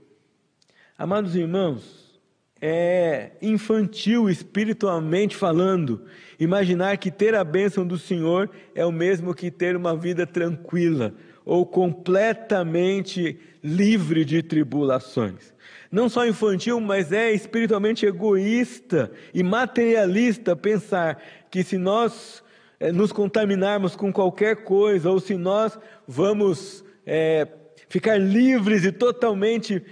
Amados 0.96 1.36
irmãos, 1.36 2.22
é 2.62 3.32
infantil 3.42 4.30
espiritualmente 4.30 5.36
falando 5.36 6.06
imaginar 6.40 6.98
que 6.98 7.10
ter 7.10 7.34
a 7.34 7.44
bênção 7.44 7.84
do 7.84 7.98
Senhor 7.98 8.48
é 8.76 8.86
o 8.86 8.92
mesmo 8.92 9.34
que 9.34 9.50
ter 9.50 9.76
uma 9.76 9.96
vida 9.96 10.28
tranquila 10.28 11.16
ou 11.44 11.66
completamente 11.66 13.40
livre 13.64 14.24
de 14.24 14.44
tribulações 14.44 15.52
não 15.92 16.08
só 16.08 16.26
infantil, 16.26 16.80
mas 16.80 17.12
é 17.12 17.32
espiritualmente 17.32 18.06
egoísta 18.06 19.12
e 19.34 19.44
materialista 19.44 20.56
pensar 20.56 21.22
que 21.50 21.64
se 21.64 21.78
nós 21.78 22.42
é, 22.80 22.92
nos 22.92 23.12
contaminarmos 23.12 23.96
com 23.96 24.12
qualquer 24.12 24.64
coisa, 24.64 25.10
ou 25.12 25.20
se 25.20 25.36
nós 25.36 25.78
vamos 26.08 26.84
é, 27.06 27.48
ficar 27.90 28.18
livres 28.18 28.86
e 28.86 28.92
totalmente 28.92 29.84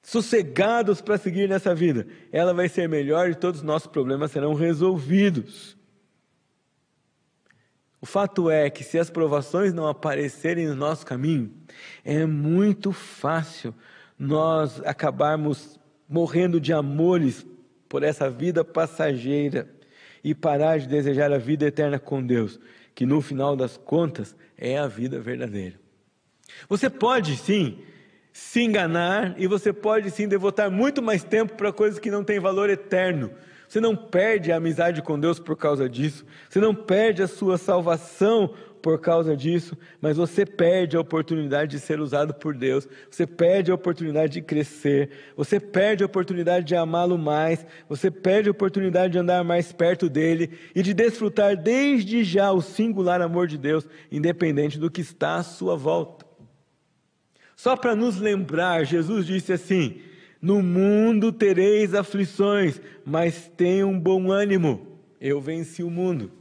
sossegados 0.00 1.00
para 1.00 1.18
seguir 1.18 1.48
nessa 1.48 1.74
vida, 1.74 2.06
ela 2.32 2.54
vai 2.54 2.68
ser 2.68 2.88
melhor 2.88 3.28
e 3.28 3.34
todos 3.34 3.60
os 3.60 3.66
nossos 3.66 3.88
problemas 3.88 4.30
serão 4.30 4.54
resolvidos. 4.54 5.76
O 8.00 8.06
fato 8.06 8.48
é 8.48 8.70
que 8.70 8.82
se 8.82 8.98
as 8.98 9.10
provações 9.10 9.74
não 9.74 9.86
aparecerem 9.86 10.66
no 10.66 10.74
nosso 10.74 11.04
caminho, 11.04 11.52
é 12.02 12.24
muito 12.24 12.92
fácil 12.92 13.74
nós 14.20 14.82
acabarmos 14.84 15.80
morrendo 16.06 16.60
de 16.60 16.74
amores 16.74 17.46
por 17.88 18.02
essa 18.02 18.28
vida 18.28 18.62
passageira 18.62 19.66
e 20.22 20.34
parar 20.34 20.78
de 20.78 20.86
desejar 20.86 21.32
a 21.32 21.38
vida 21.38 21.64
eterna 21.64 21.98
com 21.98 22.22
Deus, 22.22 22.60
que 22.94 23.06
no 23.06 23.22
final 23.22 23.56
das 23.56 23.78
contas 23.78 24.36
é 24.58 24.76
a 24.76 24.86
vida 24.86 25.18
verdadeira. 25.18 25.80
Você 26.68 26.90
pode 26.90 27.34
sim 27.34 27.78
se 28.30 28.60
enganar 28.60 29.34
e 29.38 29.46
você 29.46 29.72
pode 29.72 30.10
sim 30.10 30.28
devotar 30.28 30.70
muito 30.70 31.00
mais 31.00 31.24
tempo 31.24 31.54
para 31.54 31.72
coisas 31.72 31.98
que 31.98 32.10
não 32.10 32.22
têm 32.22 32.38
valor 32.38 32.68
eterno. 32.68 33.30
Você 33.66 33.80
não 33.80 33.96
perde 33.96 34.52
a 34.52 34.56
amizade 34.56 35.00
com 35.00 35.18
Deus 35.18 35.38
por 35.38 35.56
causa 35.56 35.88
disso. 35.88 36.26
Você 36.48 36.60
não 36.60 36.74
perde 36.74 37.22
a 37.22 37.28
sua 37.28 37.56
salvação 37.56 38.52
por 38.82 38.98
causa 39.00 39.36
disso, 39.36 39.76
mas 40.00 40.16
você 40.16 40.44
perde 40.46 40.96
a 40.96 41.00
oportunidade 41.00 41.72
de 41.72 41.80
ser 41.80 42.00
usado 42.00 42.34
por 42.34 42.54
Deus, 42.54 42.88
você 43.10 43.26
perde 43.26 43.70
a 43.70 43.74
oportunidade 43.74 44.34
de 44.34 44.42
crescer, 44.42 45.10
você 45.36 45.60
perde 45.60 46.02
a 46.02 46.06
oportunidade 46.06 46.66
de 46.66 46.74
amá-lo 46.74 47.18
mais, 47.18 47.64
você 47.88 48.10
perde 48.10 48.48
a 48.48 48.52
oportunidade 48.52 49.12
de 49.12 49.18
andar 49.18 49.44
mais 49.44 49.72
perto 49.72 50.08
dele 50.08 50.50
e 50.74 50.82
de 50.82 50.94
desfrutar 50.94 51.56
desde 51.56 52.24
já 52.24 52.50
o 52.52 52.62
singular 52.62 53.20
amor 53.20 53.46
de 53.46 53.58
Deus, 53.58 53.86
independente 54.10 54.78
do 54.78 54.90
que 54.90 55.00
está 55.00 55.36
à 55.36 55.42
sua 55.42 55.76
volta. 55.76 56.26
Só 57.54 57.76
para 57.76 57.94
nos 57.94 58.18
lembrar, 58.18 58.84
Jesus 58.84 59.26
disse 59.26 59.52
assim: 59.52 60.00
No 60.40 60.62
mundo 60.62 61.30
tereis 61.30 61.94
aflições, 61.94 62.80
mas 63.04 63.50
tenham 63.54 63.90
um 63.90 64.00
bom 64.00 64.30
ânimo, 64.30 64.98
eu 65.20 65.40
venci 65.40 65.82
o 65.82 65.90
mundo. 65.90 66.39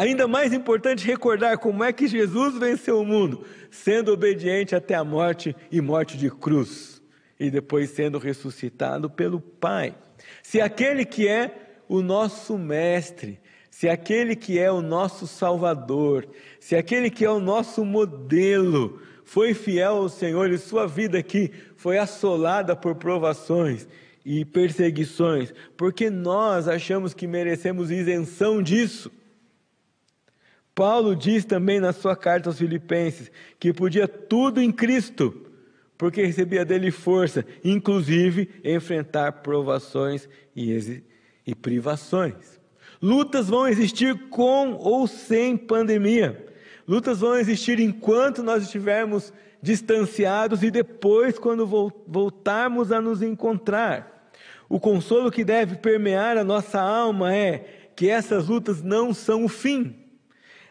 Ainda 0.00 0.26
mais 0.26 0.54
importante 0.54 1.06
recordar 1.06 1.58
como 1.58 1.84
é 1.84 1.92
que 1.92 2.08
Jesus 2.08 2.56
venceu 2.58 3.02
o 3.02 3.04
mundo, 3.04 3.44
sendo 3.70 4.10
obediente 4.10 4.74
até 4.74 4.94
a 4.94 5.04
morte 5.04 5.54
e 5.70 5.78
morte 5.78 6.16
de 6.16 6.30
cruz, 6.30 7.02
e 7.38 7.50
depois 7.50 7.90
sendo 7.90 8.16
ressuscitado 8.16 9.10
pelo 9.10 9.42
Pai. 9.42 9.94
Se 10.42 10.58
aquele 10.58 11.04
que 11.04 11.28
é 11.28 11.54
o 11.86 12.00
nosso 12.00 12.56
mestre, 12.56 13.38
se 13.70 13.90
aquele 13.90 14.34
que 14.34 14.58
é 14.58 14.72
o 14.72 14.80
nosso 14.80 15.26
Salvador, 15.26 16.26
se 16.58 16.74
aquele 16.74 17.10
que 17.10 17.22
é 17.22 17.30
o 17.30 17.38
nosso 17.38 17.84
modelo, 17.84 19.02
foi 19.22 19.52
fiel 19.52 19.96
ao 19.96 20.08
Senhor 20.08 20.50
e 20.50 20.56
sua 20.56 20.86
vida 20.86 21.18
aqui 21.18 21.52
foi 21.76 21.98
assolada 21.98 22.74
por 22.74 22.94
provações 22.94 23.86
e 24.24 24.46
perseguições, 24.46 25.52
porque 25.76 26.08
nós 26.08 26.68
achamos 26.68 27.12
que 27.12 27.26
merecemos 27.26 27.90
isenção 27.90 28.62
disso. 28.62 29.12
Paulo 30.74 31.14
diz 31.14 31.44
também 31.44 31.80
na 31.80 31.92
sua 31.92 32.16
carta 32.16 32.48
aos 32.48 32.58
Filipenses 32.58 33.30
que 33.58 33.72
podia 33.72 34.08
tudo 34.08 34.60
em 34.60 34.72
Cristo, 34.72 35.46
porque 35.98 36.24
recebia 36.24 36.64
dele 36.64 36.90
força, 36.90 37.44
inclusive 37.62 38.48
enfrentar 38.64 39.32
provações 39.42 40.28
e, 40.56 41.02
e 41.46 41.54
privações. 41.54 42.58
Lutas 43.02 43.48
vão 43.48 43.68
existir 43.68 44.28
com 44.28 44.72
ou 44.72 45.06
sem 45.06 45.56
pandemia. 45.56 46.46
Lutas 46.86 47.20
vão 47.20 47.36
existir 47.36 47.78
enquanto 47.78 48.42
nós 48.42 48.62
estivermos 48.62 49.32
distanciados 49.62 50.62
e 50.62 50.70
depois, 50.70 51.38
quando 51.38 51.66
voltarmos 52.06 52.90
a 52.90 53.00
nos 53.00 53.22
encontrar. 53.22 54.30
O 54.68 54.80
consolo 54.80 55.30
que 55.30 55.44
deve 55.44 55.76
permear 55.76 56.36
a 56.36 56.44
nossa 56.44 56.80
alma 56.80 57.34
é 57.34 57.90
que 57.94 58.08
essas 58.08 58.48
lutas 58.48 58.82
não 58.82 59.12
são 59.12 59.44
o 59.44 59.48
fim. 59.48 59.99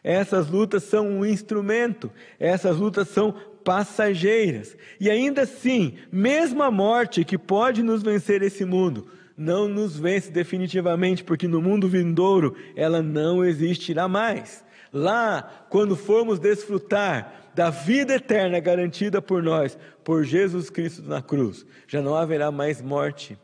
Essas 0.10 0.50
lutas 0.50 0.82
são 0.82 1.08
um 1.08 1.24
instrumento, 1.24 2.10
essas 2.40 2.78
lutas 2.78 3.10
são 3.10 3.32
passageiras. 3.64 4.76
E 5.00 5.08
ainda 5.08 5.44
assim, 5.44 6.00
mesmo 6.12 6.64
a 6.64 6.72
morte 6.72 7.24
que 7.24 7.38
pode 7.38 7.84
nos 7.84 8.02
vencer 8.02 8.42
esse 8.42 8.66
mundo, 8.66 9.08
não 9.38 9.68
nos 9.68 10.00
vence 10.00 10.32
definitivamente, 10.32 11.24
porque 11.24 11.48
no 11.48 11.62
mundo 11.62 11.88
vindouro 11.88 12.56
ela 12.76 13.04
não 13.04 13.46
existirá 13.46 14.08
mais. 14.08 14.66
Lá, 14.92 15.68
quando 15.70 15.96
formos 15.96 16.40
desfrutar 16.40 17.52
da 17.54 17.70
vida 17.70 18.16
eterna 18.16 18.60
garantida 18.60 19.22
por 19.22 19.44
nós, 19.44 19.78
por 20.04 20.24
Jesus 20.24 20.72
Cristo 20.72 21.04
na 21.04 21.22
cruz, 21.22 21.64
já 21.88 22.02
não 22.02 22.16
haverá 22.16 22.50
mais 22.50 22.82
morte, 22.82 23.38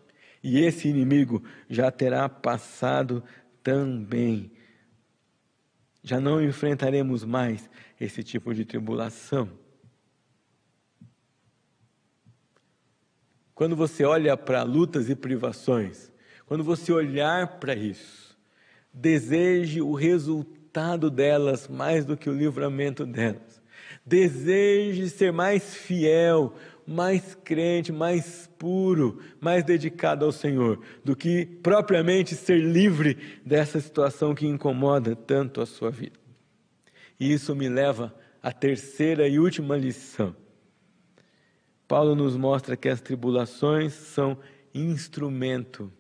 e 0.44 0.66
esse 0.66 0.88
inimigo 0.88 1.44
já 1.70 1.92
terá 1.92 2.28
passado 2.28 3.24
também 3.62 4.50
já 6.06 6.22
não 6.22 6.40
enfrentaremos 6.40 7.26
mais 7.26 7.68
esse 8.00 8.24
tipo 8.24 8.54
de 8.54 8.64
tribulação. 8.64 9.50
Quando 13.56 13.76
você 13.76 14.06
olha 14.06 14.38
para 14.38 14.62
lutas 14.62 15.10
e 15.10 15.16
privações, 15.16 16.14
quando 16.46 16.64
você 16.64 16.94
olhar 16.94 17.60
para 17.60 17.74
isso, 17.74 18.38
deseje 18.94 19.82
o 19.82 19.94
resultado 19.94 21.10
delas 21.10 21.68
mais 21.68 22.06
do 22.06 22.16
que 22.16 22.30
o 22.30 22.38
livramento 22.38 23.04
delas. 23.04 23.60
Deseje 24.06 25.10
ser 25.10 25.34
mais 25.34 25.74
fiel, 25.74 26.54
mais 26.86 27.36
crente, 27.44 27.92
mais 27.92 28.50
puro, 28.58 29.20
mais 29.40 29.64
dedicado 29.64 30.26
ao 30.26 30.32
Senhor, 30.32 30.80
do 31.04 31.16
que 31.16 31.46
propriamente 31.46 32.36
ser 32.36 32.60
livre 32.60 33.18
dessa 33.46 33.80
situação 33.80 34.36
que 34.36 34.46
incomoda 34.46 35.16
tanto 35.16 35.62
a 35.62 35.66
sua 35.66 35.90
vida. 35.90 36.20
E 37.20 37.32
isso 37.32 37.56
me 37.56 37.68
leva 37.68 38.14
à 38.42 38.52
terceira 38.52 39.28
e 39.28 39.40
última 39.40 39.76
lição. 39.76 40.36
Paulo 41.88 42.16
nos 42.16 42.36
mostra 42.36 42.76
que 42.76 42.90
as 42.90 43.02
tribulações 43.02 43.94
são 43.94 44.38
instrumento 44.74 45.92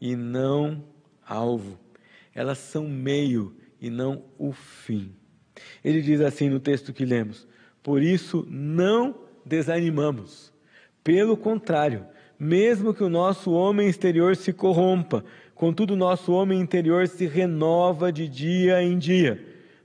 e 0.00 0.14
não 0.14 0.84
alvo. 1.26 1.78
Elas 2.34 2.58
são 2.58 2.88
meio 2.88 3.56
e 3.80 3.90
não 3.90 4.24
o 4.38 4.52
fim. 4.52 5.14
Ele 5.82 6.02
diz 6.02 6.20
assim 6.20 6.48
no 6.48 6.60
texto 6.60 6.92
que 6.92 7.04
lemos: 7.04 7.46
Por 7.82 8.02
isso 8.02 8.46
não 8.50 9.23
desanimamos. 9.44 10.52
Pelo 11.02 11.36
contrário, 11.36 12.06
mesmo 12.38 12.94
que 12.94 13.04
o 13.04 13.08
nosso 13.08 13.52
homem 13.52 13.88
exterior 13.88 14.36
se 14.36 14.52
corrompa, 14.52 15.24
contudo 15.54 15.96
nosso 15.96 16.32
homem 16.32 16.60
interior 16.60 17.06
se 17.06 17.26
renova 17.26 18.12
de 18.12 18.26
dia 18.28 18.82
em 18.82 18.98
dia, 18.98 19.42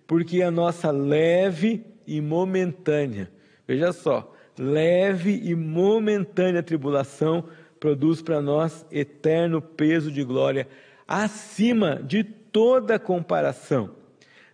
porque 0.07 0.41
a 0.41 0.49
nossa 0.49 0.91
leve 0.91 1.85
e 2.07 2.19
momentânea, 2.19 3.31
veja 3.67 3.93
só, 3.93 4.33
leve 4.57 5.41
e 5.43 5.55
momentânea 5.55 6.63
tribulação 6.63 7.45
produz 7.79 8.21
para 8.21 8.41
nós 8.41 8.85
eterno 8.91 9.61
peso 9.61 10.11
de 10.11 10.23
glória 10.23 10.67
acima 11.07 11.95
de 11.95 12.23
toda 12.23 12.99
comparação, 12.99 13.91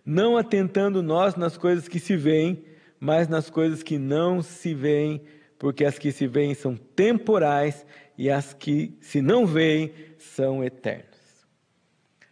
não 0.04 0.36
atentando 0.36 1.02
nós 1.02 1.34
nas 1.34 1.56
coisas 1.56 1.88
que 1.88 1.98
se 1.98 2.16
veem, 2.16 2.64
mas 2.98 3.28
nas 3.28 3.50
coisas 3.50 3.82
que 3.82 3.98
não 3.98 4.42
se 4.42 4.74
veem, 4.74 5.22
porque 5.58 5.84
as 5.84 5.98
que 5.98 6.12
se 6.12 6.26
veem 6.26 6.54
são 6.54 6.76
temporais 6.76 7.86
e 8.16 8.30
as 8.30 8.52
que 8.52 8.96
se 9.00 9.20
não 9.20 9.46
veem 9.46 9.92
são 10.18 10.62
eternas. 10.64 11.06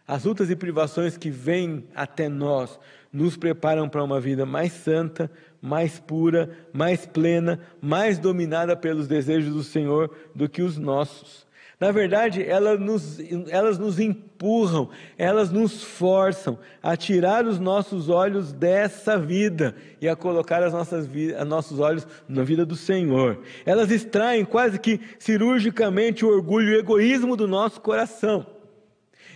As 0.07 0.23
lutas 0.23 0.49
e 0.51 0.55
privações 0.55 1.17
que 1.17 1.29
vêm 1.29 1.87
até 1.95 2.29
nós 2.29 2.79
nos 3.11 3.37
preparam 3.37 3.87
para 3.89 4.03
uma 4.03 4.19
vida 4.19 4.45
mais 4.45 4.73
santa, 4.73 5.31
mais 5.61 5.99
pura, 5.99 6.49
mais 6.73 7.05
plena, 7.05 7.59
mais 7.81 8.19
dominada 8.19 8.75
pelos 8.75 9.07
desejos 9.07 9.53
do 9.53 9.63
Senhor 9.63 10.15
do 10.35 10.47
que 10.47 10.61
os 10.61 10.77
nossos. 10.77 11.44
Na 11.79 11.91
verdade, 11.91 12.41
elas 12.41 12.79
nos, 12.79 13.19
elas 13.49 13.77
nos 13.77 13.99
empurram, 13.99 14.89
elas 15.17 15.51
nos 15.51 15.83
forçam 15.83 16.57
a 16.81 16.95
tirar 16.95 17.45
os 17.45 17.59
nossos 17.59 18.07
olhos 18.07 18.53
dessa 18.53 19.17
vida 19.17 19.75
e 19.99 20.07
a 20.07 20.15
colocar 20.15 20.63
as 20.63 20.71
nossas, 20.71 21.05
os 21.07 21.47
nossos 21.47 21.79
olhos 21.79 22.07
na 22.29 22.43
vida 22.43 22.65
do 22.65 22.77
Senhor. 22.77 23.41
Elas 23.65 23.91
extraem 23.91 24.45
quase 24.45 24.79
que 24.79 25.01
cirurgicamente 25.19 26.25
o 26.25 26.29
orgulho 26.29 26.69
e 26.69 26.75
o 26.75 26.79
egoísmo 26.79 27.35
do 27.35 27.47
nosso 27.47 27.81
coração. 27.81 28.47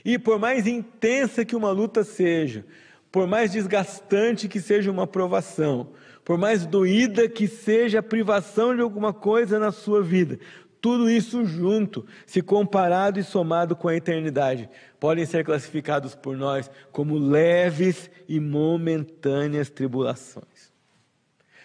E 0.06 0.18
por 0.18 0.40
mais 0.40 0.66
intensa 0.66 1.44
que 1.44 1.58
uma 1.58 1.72
luta 1.72 2.06
seja, 2.06 2.66
por 3.12 3.28
mais 3.28 3.52
desgastante 3.52 4.48
que 4.48 4.62
seja 4.62 4.90
uma 4.90 5.06
provação, 5.06 5.90
por 6.24 6.38
mais 6.38 6.66
doída 6.66 7.28
que 7.28 7.48
seja 7.48 8.00
a 8.00 8.04
privação 8.04 8.74
de 8.74 8.82
alguma 8.82 9.12
coisa 9.12 9.60
na 9.60 9.72
sua 9.72 10.02
vida, 10.02 10.40
tudo 10.82 11.10
isso 11.10 11.46
junto, 11.46 12.06
se 12.26 12.42
comparado 12.42 13.20
e 13.20 13.24
somado 13.24 13.76
com 13.76 13.88
a 13.88 13.96
eternidade, 13.96 14.70
podem 15.00 15.26
ser 15.26 15.44
classificados 15.44 16.16
por 16.16 16.38
nós 16.38 16.70
como 16.92 17.18
leves 17.18 18.10
e 18.28 18.40
momentâneas 18.40 19.70
tribulações. 19.70 20.70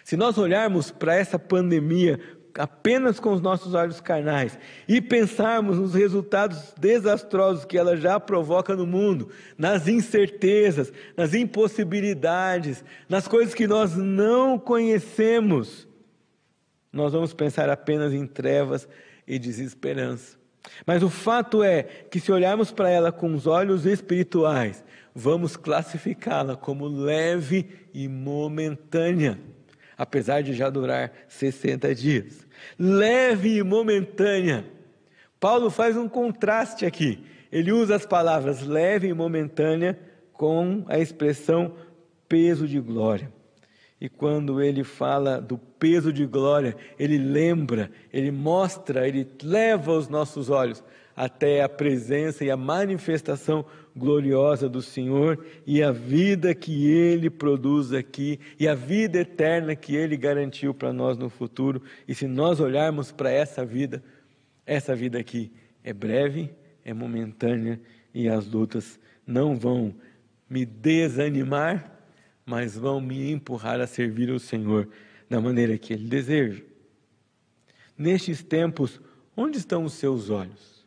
Se 0.03 0.15
nós 0.15 0.37
olharmos 0.37 0.91
para 0.91 1.15
essa 1.15 1.39
pandemia 1.39 2.19
apenas 2.57 3.19
com 3.19 3.33
os 3.33 3.41
nossos 3.41 3.73
olhos 3.73 3.99
carnais 3.99 4.57
e 4.87 5.01
pensarmos 5.01 5.77
nos 5.77 5.93
resultados 5.93 6.73
desastrosos 6.77 7.65
que 7.65 7.77
ela 7.77 7.97
já 7.97 8.19
provoca 8.19 8.75
no 8.75 8.85
mundo, 8.85 9.29
nas 9.57 9.87
incertezas, 9.87 10.91
nas 11.17 11.33
impossibilidades, 11.33 12.83
nas 13.09 13.27
coisas 13.27 13.53
que 13.53 13.67
nós 13.67 13.95
não 13.95 14.57
conhecemos, 14.57 15.87
nós 16.95 17.11
vamos 17.11 17.33
pensar 17.33 17.69
apenas 17.69 18.13
em 18.13 18.25
trevas 18.25 18.87
e 19.27 19.37
desesperança. 19.37 20.37
Mas 20.85 21.03
o 21.03 21.09
fato 21.09 21.61
é 21.61 21.83
que, 21.83 22.21
se 22.21 22.31
olharmos 22.31 22.71
para 22.71 22.89
ela 22.89 23.11
com 23.11 23.33
os 23.35 23.45
olhos 23.45 23.85
espirituais, 23.85 24.83
vamos 25.13 25.57
classificá-la 25.57 26.55
como 26.55 26.87
leve 26.87 27.69
e 27.93 28.07
momentânea, 28.07 29.37
apesar 29.97 30.41
de 30.41 30.53
já 30.53 30.69
durar 30.69 31.11
60 31.27 31.93
dias. 31.93 32.47
Leve 32.79 33.57
e 33.57 33.63
momentânea. 33.63 34.65
Paulo 35.37 35.69
faz 35.69 35.97
um 35.97 36.07
contraste 36.07 36.85
aqui. 36.85 37.25
Ele 37.51 37.73
usa 37.73 37.95
as 37.95 38.05
palavras 38.05 38.61
leve 38.61 39.09
e 39.09 39.13
momentânea 39.13 39.99
com 40.31 40.85
a 40.87 40.97
expressão 40.97 41.75
peso 42.27 42.65
de 42.65 42.79
glória. 42.79 43.31
E 43.99 44.09
quando 44.09 44.61
ele 44.61 44.83
fala 44.83 45.39
do 45.39 45.57
peso 45.57 46.11
de 46.11 46.25
glória, 46.25 46.75
ele 46.99 47.17
lembra, 47.17 47.89
ele 48.11 48.29
mostra, 48.29 49.07
ele 49.07 49.25
leva 49.41 49.93
os 49.93 50.09
nossos 50.09 50.49
olhos 50.49 50.83
até 51.15 51.63
a 51.63 51.69
presença 51.69 52.43
e 52.43 52.51
a 52.51 52.57
manifestação 52.57 53.65
gloriosa 53.95 54.67
do 54.67 54.81
Senhor 54.81 55.45
e 55.65 55.81
a 55.81 55.91
vida 55.91 56.53
que 56.53 56.91
ele 56.91 57.29
produz 57.29 57.93
aqui 57.93 58.37
e 58.59 58.67
a 58.67 58.75
vida 58.75 59.19
eterna 59.19 59.75
que 59.75 59.95
ele 59.95 60.17
garantiu 60.17 60.73
para 60.73 60.91
nós 60.91 61.17
no 61.17 61.29
futuro. 61.29 61.81
E 62.05 62.13
se 62.13 62.27
nós 62.27 62.59
olharmos 62.59 63.13
para 63.13 63.31
essa 63.31 63.65
vida, 63.65 64.03
essa 64.65 64.93
vida 64.93 65.17
aqui 65.17 65.53
é 65.83 65.93
breve, 65.93 66.53
é 66.83 66.93
momentânea 66.93 67.79
e 68.13 68.27
as 68.27 68.45
lutas 68.45 68.99
não 69.25 69.55
vão 69.55 69.95
me 70.49 70.65
desanimar, 70.65 71.94
mas 72.45 72.75
vão 72.75 73.01
me 73.01 73.31
empurrar 73.31 73.81
a 73.81 73.87
servir 73.87 74.29
o 74.29 74.39
Senhor 74.39 74.87
da 75.29 75.41
maneira 75.41 75.77
que 75.77 75.93
Ele 75.93 76.07
deseja. 76.07 76.61
Nestes 77.97 78.43
tempos, 78.43 79.01
onde 79.35 79.57
estão 79.57 79.83
os 79.83 79.93
seus 79.93 80.29
olhos? 80.29 80.85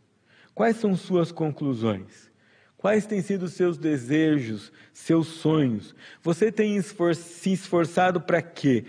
Quais 0.54 0.76
são 0.76 0.96
suas 0.96 1.32
conclusões? 1.32 2.28
Quais 2.76 3.06
têm 3.06 3.20
sido 3.20 3.48
seus 3.48 3.76
desejos, 3.76 4.72
seus 4.92 5.26
sonhos? 5.26 5.94
Você 6.22 6.52
tem 6.52 6.76
esfor 6.76 7.14
se 7.14 7.52
esforçado 7.52 8.20
para 8.20 8.40
quê? 8.40 8.84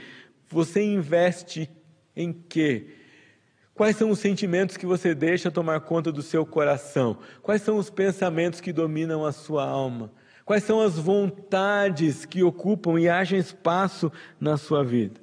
Você 0.47 0.81
investe 0.83 1.69
em 2.15 2.31
quê? 2.31 2.87
Quais 3.73 3.95
são 3.95 4.11
os 4.11 4.19
sentimentos 4.19 4.77
que 4.77 4.85
você 4.85 5.15
deixa 5.15 5.49
tomar 5.49 5.79
conta 5.79 6.11
do 6.11 6.21
seu 6.21 6.45
coração? 6.45 7.17
Quais 7.41 7.61
são 7.61 7.77
os 7.77 7.89
pensamentos 7.89 8.61
que 8.61 8.73
dominam 8.73 9.25
a 9.25 9.31
sua 9.31 9.65
alma? 9.65 10.11
Quais 10.49 10.63
são 10.63 10.81
as 10.81 10.97
vontades 10.97 12.25
que 12.25 12.41
ocupam 12.41 12.99
e 12.99 13.07
agem 13.07 13.37
espaço 13.37 14.11
na 14.41 14.57
sua 14.57 14.83
vida? 14.83 15.21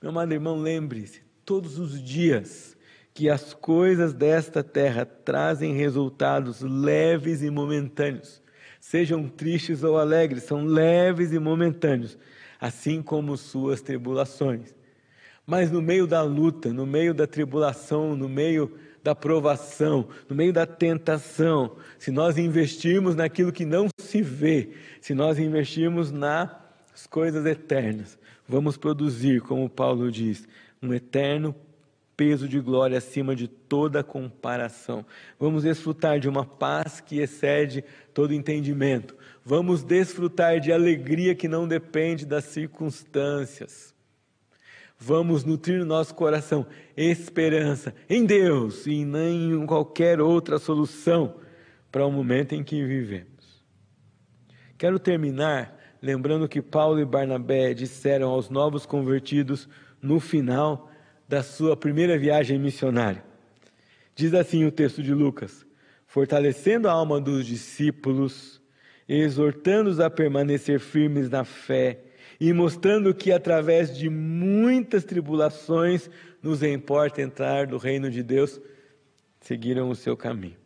Meu 0.00 0.12
amado 0.12 0.32
irmão, 0.32 0.56
lembre-se, 0.56 1.20
todos 1.44 1.80
os 1.80 2.00
dias, 2.00 2.76
que 3.12 3.28
as 3.28 3.52
coisas 3.52 4.14
desta 4.14 4.62
terra 4.62 5.04
trazem 5.04 5.74
resultados 5.74 6.60
leves 6.60 7.42
e 7.42 7.50
momentâneos. 7.50 8.40
Sejam 8.78 9.28
tristes 9.28 9.82
ou 9.82 9.98
alegres, 9.98 10.44
são 10.44 10.64
leves 10.64 11.32
e 11.32 11.40
momentâneos, 11.40 12.16
assim 12.60 13.02
como 13.02 13.36
suas 13.36 13.82
tribulações. 13.82 14.72
Mas 15.44 15.72
no 15.72 15.82
meio 15.82 16.06
da 16.06 16.22
luta, 16.22 16.72
no 16.72 16.86
meio 16.86 17.12
da 17.12 17.26
tribulação, 17.26 18.14
no 18.14 18.28
meio 18.28 18.78
da 19.04 19.14
provação, 19.14 20.08
no 20.30 20.34
meio 20.34 20.50
da 20.50 20.64
tentação, 20.64 21.76
se 21.98 22.10
nós 22.10 22.38
investirmos 22.38 23.14
naquilo 23.14 23.52
que 23.52 23.66
não 23.66 23.88
se 24.00 24.22
vê, 24.22 24.70
se 24.98 25.12
nós 25.14 25.38
investirmos 25.38 26.10
nas 26.10 27.06
coisas 27.10 27.44
eternas, 27.44 28.18
vamos 28.48 28.78
produzir, 28.78 29.42
como 29.42 29.68
Paulo 29.68 30.10
diz, 30.10 30.48
um 30.82 30.94
eterno 30.94 31.54
peso 32.16 32.48
de 32.48 32.58
glória 32.58 32.96
acima 32.96 33.36
de 33.36 33.46
toda 33.46 34.02
comparação. 34.02 35.04
Vamos 35.38 35.64
desfrutar 35.64 36.18
de 36.18 36.28
uma 36.28 36.46
paz 36.46 36.98
que 37.00 37.18
excede 37.18 37.84
todo 38.14 38.32
entendimento. 38.32 39.14
Vamos 39.44 39.82
desfrutar 39.82 40.60
de 40.60 40.72
alegria 40.72 41.34
que 41.34 41.46
não 41.46 41.68
depende 41.68 42.24
das 42.24 42.44
circunstâncias 42.44 43.93
vamos 44.98 45.44
nutrir 45.44 45.78
no 45.78 45.84
nosso 45.84 46.14
coração 46.14 46.66
esperança 46.96 47.94
em 48.08 48.24
Deus 48.24 48.86
e 48.86 49.04
nem 49.04 49.52
em 49.52 49.66
qualquer 49.66 50.20
outra 50.20 50.58
solução 50.58 51.36
para 51.90 52.06
o 52.06 52.10
momento 52.10 52.54
em 52.54 52.62
que 52.64 52.84
vivemos. 52.84 53.64
Quero 54.76 54.98
terminar 54.98 55.78
lembrando 56.04 56.46
que 56.46 56.60
Paulo 56.60 57.00
e 57.00 57.04
Barnabé 57.04 57.72
disseram 57.72 58.28
aos 58.28 58.50
novos 58.50 58.84
convertidos 58.84 59.66
no 60.02 60.20
final 60.20 60.90
da 61.26 61.42
sua 61.42 61.74
primeira 61.74 62.18
viagem 62.18 62.58
missionária. 62.58 63.24
Diz 64.14 64.34
assim 64.34 64.66
o 64.66 64.70
texto 64.70 65.02
de 65.02 65.14
Lucas: 65.14 65.64
fortalecendo 66.06 66.88
a 66.88 66.92
alma 66.92 67.18
dos 67.18 67.46
discípulos, 67.46 68.60
exortando-os 69.08 69.98
a 69.98 70.10
permanecer 70.10 70.78
firmes 70.78 71.30
na 71.30 71.42
fé 71.42 72.00
e 72.40 72.52
mostrando 72.52 73.14
que 73.14 73.32
através 73.32 73.96
de 73.96 74.08
muitas 74.08 75.04
tribulações 75.04 76.10
nos 76.42 76.62
importa 76.62 77.22
entrar 77.22 77.68
no 77.68 77.78
reino 77.78 78.10
de 78.10 78.22
Deus, 78.22 78.60
seguiram 79.40 79.90
o 79.90 79.94
seu 79.94 80.16
caminho. 80.16 80.56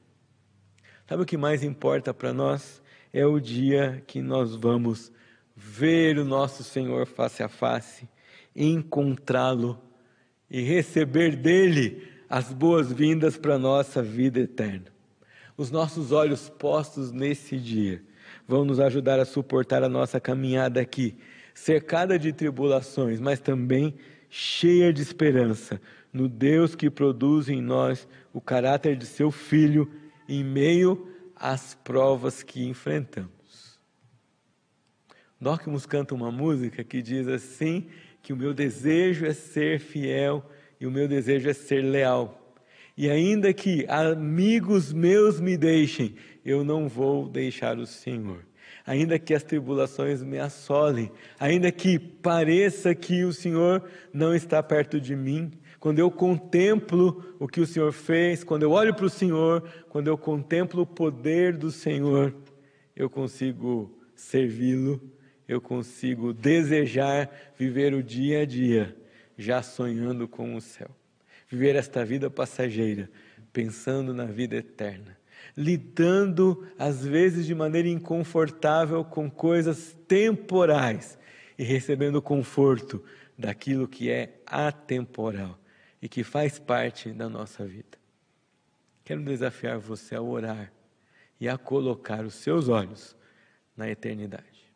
Sabe 1.08 1.22
o 1.22 1.26
que 1.26 1.36
mais 1.36 1.62
importa 1.62 2.12
para 2.12 2.32
nós? 2.32 2.82
É 3.12 3.24
o 3.24 3.40
dia 3.40 4.02
que 4.06 4.20
nós 4.20 4.54
vamos 4.54 5.10
ver 5.56 6.18
o 6.18 6.24
nosso 6.24 6.62
Senhor 6.62 7.06
face 7.06 7.42
a 7.42 7.48
face, 7.48 8.08
encontrá-lo 8.54 9.80
e 10.50 10.60
receber 10.62 11.34
dele 11.36 12.06
as 12.28 12.52
boas-vindas 12.52 13.36
para 13.36 13.54
a 13.54 13.58
nossa 13.58 14.02
vida 14.02 14.40
eterna. 14.40 14.86
Os 15.56 15.70
nossos 15.70 16.12
olhos 16.12 16.48
postos 16.48 17.10
nesse 17.10 17.58
dia 17.58 18.02
vão 18.46 18.64
nos 18.64 18.78
ajudar 18.78 19.18
a 19.18 19.24
suportar 19.24 19.82
a 19.82 19.88
nossa 19.88 20.20
caminhada 20.20 20.80
aqui, 20.80 21.16
cercada 21.58 22.18
de 22.18 22.32
tribulações, 22.32 23.20
mas 23.20 23.40
também 23.40 23.94
cheia 24.30 24.92
de 24.92 25.02
esperança 25.02 25.80
no 26.12 26.28
Deus 26.28 26.74
que 26.74 26.88
produz 26.88 27.48
em 27.48 27.60
nós 27.60 28.08
o 28.32 28.40
caráter 28.40 28.96
de 28.96 29.04
seu 29.04 29.30
Filho 29.30 29.90
em 30.28 30.44
meio 30.44 31.08
às 31.34 31.74
provas 31.74 32.42
que 32.42 32.64
enfrentamos. 32.64 33.78
Dorcmus 35.40 35.84
canta 35.84 36.14
uma 36.14 36.30
música 36.30 36.82
que 36.82 37.02
diz 37.02 37.28
assim: 37.28 37.88
que 38.22 38.32
o 38.32 38.36
meu 38.36 38.54
desejo 38.54 39.26
é 39.26 39.32
ser 39.32 39.78
fiel 39.78 40.48
e 40.80 40.86
o 40.86 40.90
meu 40.90 41.06
desejo 41.08 41.48
é 41.50 41.52
ser 41.52 41.82
leal. 41.82 42.56
E 42.96 43.10
ainda 43.10 43.52
que 43.52 43.84
amigos 43.88 44.92
meus 44.92 45.40
me 45.40 45.56
deixem, 45.56 46.16
eu 46.44 46.64
não 46.64 46.88
vou 46.88 47.28
deixar 47.28 47.78
o 47.78 47.86
Senhor 47.86 48.48
ainda 48.88 49.18
que 49.18 49.34
as 49.34 49.42
tribulações 49.42 50.22
me 50.22 50.38
assolem, 50.38 51.12
ainda 51.38 51.70
que 51.70 51.98
pareça 51.98 52.94
que 52.94 53.22
o 53.22 53.34
Senhor 53.34 53.84
não 54.14 54.34
está 54.34 54.62
perto 54.62 54.98
de 54.98 55.14
mim, 55.14 55.52
quando 55.78 55.98
eu 55.98 56.10
contemplo 56.10 57.36
o 57.38 57.46
que 57.46 57.60
o 57.60 57.66
Senhor 57.66 57.92
fez, 57.92 58.42
quando 58.42 58.62
eu 58.62 58.70
olho 58.70 58.94
para 58.94 59.04
o 59.04 59.10
Senhor, 59.10 59.62
quando 59.90 60.06
eu 60.06 60.16
contemplo 60.16 60.80
o 60.82 60.86
poder 60.86 61.54
do 61.54 61.70
Senhor, 61.70 62.34
eu 62.96 63.10
consigo 63.10 63.94
servi-lo, 64.16 64.98
eu 65.46 65.60
consigo 65.60 66.32
desejar 66.32 67.30
viver 67.58 67.92
o 67.92 68.02
dia 68.02 68.40
a 68.40 68.46
dia, 68.46 68.96
já 69.36 69.62
sonhando 69.62 70.26
com 70.26 70.54
o 70.54 70.62
céu. 70.62 70.88
Viver 71.46 71.76
esta 71.76 72.06
vida 72.06 72.30
passageira, 72.30 73.10
pensando 73.52 74.14
na 74.14 74.24
vida 74.24 74.56
eterna 74.56 75.17
lidando 75.56 76.66
às 76.78 77.04
vezes 77.04 77.46
de 77.46 77.54
maneira 77.54 77.88
inconfortável 77.88 79.04
com 79.04 79.30
coisas 79.30 79.96
temporais 80.06 81.18
e 81.58 81.64
recebendo 81.64 82.22
conforto 82.22 83.02
daquilo 83.36 83.88
que 83.88 84.10
é 84.10 84.40
atemporal 84.46 85.58
e 86.00 86.08
que 86.08 86.22
faz 86.22 86.58
parte 86.58 87.12
da 87.12 87.28
nossa 87.28 87.64
vida. 87.64 87.98
Quero 89.04 89.22
desafiar 89.22 89.78
você 89.78 90.14
a 90.14 90.22
orar 90.22 90.72
e 91.40 91.48
a 91.48 91.56
colocar 91.56 92.24
os 92.24 92.34
seus 92.34 92.68
olhos 92.68 93.16
na 93.76 93.88
eternidade. 93.88 94.68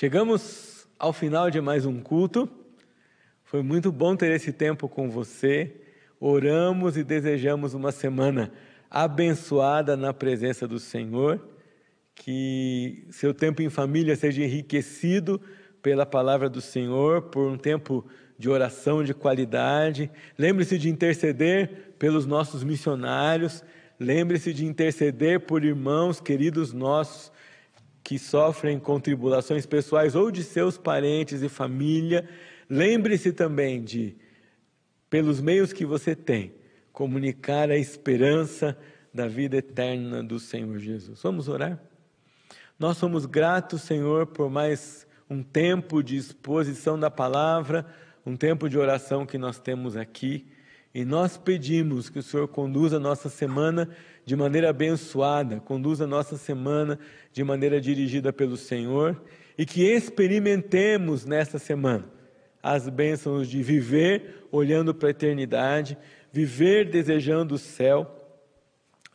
Chegamos 0.00 0.86
ao 0.96 1.12
final 1.12 1.50
de 1.50 1.60
mais 1.60 1.84
um 1.84 1.98
culto. 2.00 2.48
Foi 3.42 3.64
muito 3.64 3.90
bom 3.90 4.14
ter 4.14 4.30
esse 4.30 4.52
tempo 4.52 4.88
com 4.88 5.10
você. 5.10 5.74
Oramos 6.20 6.96
e 6.96 7.02
desejamos 7.02 7.74
uma 7.74 7.90
semana 7.90 8.52
abençoada 8.88 9.96
na 9.96 10.14
presença 10.14 10.68
do 10.68 10.78
Senhor. 10.78 11.44
Que 12.14 13.08
seu 13.10 13.34
tempo 13.34 13.60
em 13.60 13.68
família 13.68 14.14
seja 14.14 14.44
enriquecido 14.44 15.40
pela 15.82 16.06
palavra 16.06 16.48
do 16.48 16.60
Senhor, 16.60 17.22
por 17.22 17.50
um 17.50 17.58
tempo 17.58 18.06
de 18.38 18.48
oração 18.48 19.02
de 19.02 19.12
qualidade. 19.12 20.08
Lembre-se 20.38 20.78
de 20.78 20.88
interceder 20.88 21.94
pelos 21.98 22.24
nossos 22.24 22.62
missionários. 22.62 23.64
Lembre-se 23.98 24.52
de 24.54 24.64
interceder 24.64 25.40
por 25.40 25.64
irmãos 25.64 26.20
queridos 26.20 26.72
nossos 26.72 27.32
que 28.08 28.18
sofrem 28.18 28.78
com 28.78 28.98
tribulações 28.98 29.66
pessoais 29.66 30.14
ou 30.14 30.30
de 30.30 30.42
seus 30.42 30.78
parentes 30.78 31.42
e 31.42 31.48
família. 31.50 32.26
Lembre-se 32.66 33.34
também 33.34 33.84
de, 33.84 34.16
pelos 35.10 35.42
meios 35.42 35.74
que 35.74 35.84
você 35.84 36.16
tem, 36.16 36.54
comunicar 36.90 37.70
a 37.70 37.76
esperança 37.76 38.78
da 39.12 39.28
vida 39.28 39.58
eterna 39.58 40.24
do 40.24 40.38
Senhor 40.38 40.78
Jesus. 40.78 41.20
Vamos 41.22 41.48
orar? 41.48 41.78
Nós 42.78 42.96
somos 42.96 43.26
gratos, 43.26 43.82
Senhor, 43.82 44.24
por 44.28 44.48
mais 44.48 45.06
um 45.28 45.42
tempo 45.42 46.02
de 46.02 46.16
exposição 46.16 46.98
da 46.98 47.10
palavra, 47.10 47.84
um 48.24 48.38
tempo 48.38 48.70
de 48.70 48.78
oração 48.78 49.26
que 49.26 49.36
nós 49.36 49.58
temos 49.60 49.98
aqui. 49.98 50.46
E 50.94 51.04
nós 51.04 51.36
pedimos 51.36 52.08
que 52.08 52.20
o 52.20 52.22
Senhor 52.22 52.48
conduza 52.48 52.96
a 52.96 53.00
nossa 53.00 53.28
semana 53.28 53.90
de 54.28 54.36
maneira 54.36 54.68
abençoada, 54.68 55.58
conduza 55.58 56.04
a 56.04 56.06
nossa 56.06 56.36
semana 56.36 56.98
de 57.32 57.42
maneira 57.42 57.80
dirigida 57.80 58.30
pelo 58.30 58.58
Senhor 58.58 59.18
e 59.56 59.64
que 59.64 59.82
experimentemos 59.82 61.24
nesta 61.24 61.58
semana 61.58 62.04
as 62.62 62.90
bênçãos 62.90 63.48
de 63.48 63.62
viver 63.62 64.46
olhando 64.52 64.94
para 64.94 65.08
a 65.08 65.12
eternidade, 65.12 65.96
viver 66.30 66.90
desejando 66.90 67.54
o 67.54 67.58
céu, 67.58 68.06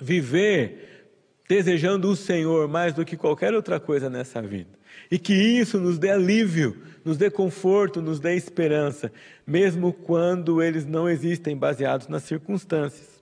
viver 0.01 1.05
desejando 1.47 2.09
o 2.09 2.15
Senhor 2.15 2.67
mais 2.67 2.95
do 2.95 3.05
que 3.05 3.15
qualquer 3.15 3.53
outra 3.53 3.79
coisa 3.79 4.09
nessa 4.09 4.41
vida. 4.41 4.71
E 5.11 5.19
que 5.19 5.35
isso 5.35 5.79
nos 5.79 5.99
dê 5.99 6.09
alívio, 6.09 6.75
nos 7.05 7.17
dê 7.17 7.29
conforto, 7.29 8.01
nos 8.01 8.19
dê 8.19 8.35
esperança, 8.35 9.11
mesmo 9.45 9.93
quando 9.93 10.59
eles 10.59 10.87
não 10.87 11.07
existem 11.07 11.55
baseados 11.55 12.07
nas 12.07 12.23
circunstâncias. 12.23 13.12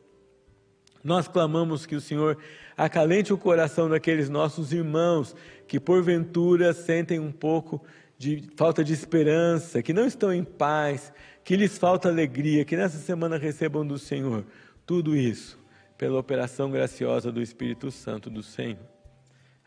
Nós 1.04 1.28
clamamos 1.28 1.86
que 1.86 1.96
o 1.96 2.02
Senhor 2.02 2.38
acalente 2.78 3.34
o 3.34 3.38
coração 3.38 3.90
daqueles 3.90 4.30
nossos 4.30 4.72
irmãos 4.72 5.36
que 5.68 5.80
porventura 5.80 6.74
sentem 6.74 7.20
um 7.20 7.32
pouco 7.32 7.84
de 8.18 8.44
falta 8.56 8.84
de 8.84 8.94
esperança, 8.94 9.82
que 9.82 9.94
não 9.94 10.06
estão 10.06 10.32
em 10.32 10.44
paz, 10.44 11.12
que 11.44 11.56
lhes 11.56 11.78
falta 11.78 12.08
alegria, 12.08 12.64
que 12.64 12.78
nessa 12.78 12.98
semana 12.98 13.38
recebam 13.38 13.86
do 13.86 13.98
Senhor 13.98 14.46
tudo 14.86 15.16
isso 15.16 15.60
pela 15.98 16.20
operação 16.20 16.70
graciosa 16.70 17.32
do 17.32 17.42
Espírito 17.42 17.90
Santo 17.90 18.30
do 18.30 18.44
Senhor. 18.44 18.78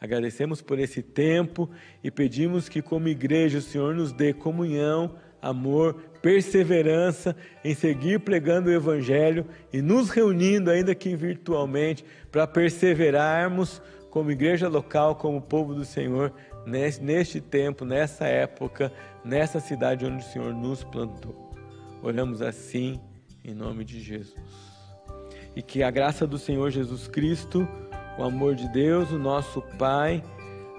Agradecemos 0.01 0.61
por 0.61 0.79
esse 0.79 1.03
tempo 1.03 1.71
e 2.03 2.11
pedimos 2.11 2.69
que, 2.69 2.83
como 2.83 3.09
igreja, 3.09 3.59
o 3.59 3.63
Senhor 3.63 3.95
nos 3.95 4.13
dê 4.13 4.35
comunhão, 4.35 5.17
amor, 5.41 6.03
perseverança 6.25 7.37
em 7.63 7.75
seguir 7.75 8.19
pregando 8.19 8.71
o 8.71 8.73
Evangelho 8.73 9.45
e 9.71 9.83
nos 9.83 10.09
reunindo, 10.09 10.71
ainda 10.71 10.95
que 10.95 11.15
virtualmente, 11.15 12.03
para 12.33 12.47
perseverarmos 12.47 13.83
como 14.09 14.31
igreja 14.31 14.67
local, 14.67 15.17
como 15.17 15.43
povo 15.43 15.75
do 15.75 15.85
Senhor, 15.85 16.33
neste 16.67 17.43
tempo, 17.43 17.85
nessa 17.85 18.25
época, 18.25 18.91
nessa 19.23 19.61
cidade 19.61 20.07
onde 20.07 20.25
o 20.25 20.27
Senhor 20.27 20.55
nos 20.55 20.83
plantou. 20.83 21.53
Oramos 22.03 22.41
assim, 22.41 22.99
em 23.45 23.53
nome 23.53 23.85
de 23.85 24.01
Jesus. 24.01 24.35
E 25.55 25.61
que 25.61 25.83
a 25.83 25.91
graça 25.91 26.27
do 26.27 26.39
Senhor 26.39 26.71
Jesus 26.71 27.07
Cristo, 27.07 27.69
o 28.19 28.23
amor 28.23 28.55
de 28.55 28.67
Deus, 28.73 29.11
o 29.11 29.19
nosso 29.19 29.61
Pai, 29.79 30.25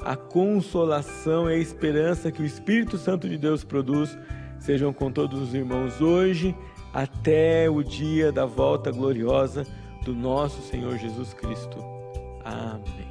a 0.02 0.16
consolação 0.16 1.48
e 1.48 1.54
a 1.54 1.58
esperança 1.58 2.32
que 2.32 2.42
o 2.42 2.46
Espírito 2.46 2.98
Santo 2.98 3.30
de 3.30 3.38
Deus 3.38 3.64
produz 3.64 4.18
sejam 4.66 4.92
com 4.92 5.12
todos 5.12 5.40
os 5.40 5.54
irmãos 5.54 6.02
hoje, 6.02 6.56
até 6.92 7.70
o 7.70 7.84
dia 7.84 8.32
da 8.32 8.46
volta 8.46 8.92
gloriosa 8.92 9.66
do 10.04 10.14
nosso 10.14 10.62
Senhor 10.64 10.98
Jesus 10.98 11.34
Cristo. 11.34 11.78
Amém. 12.44 13.05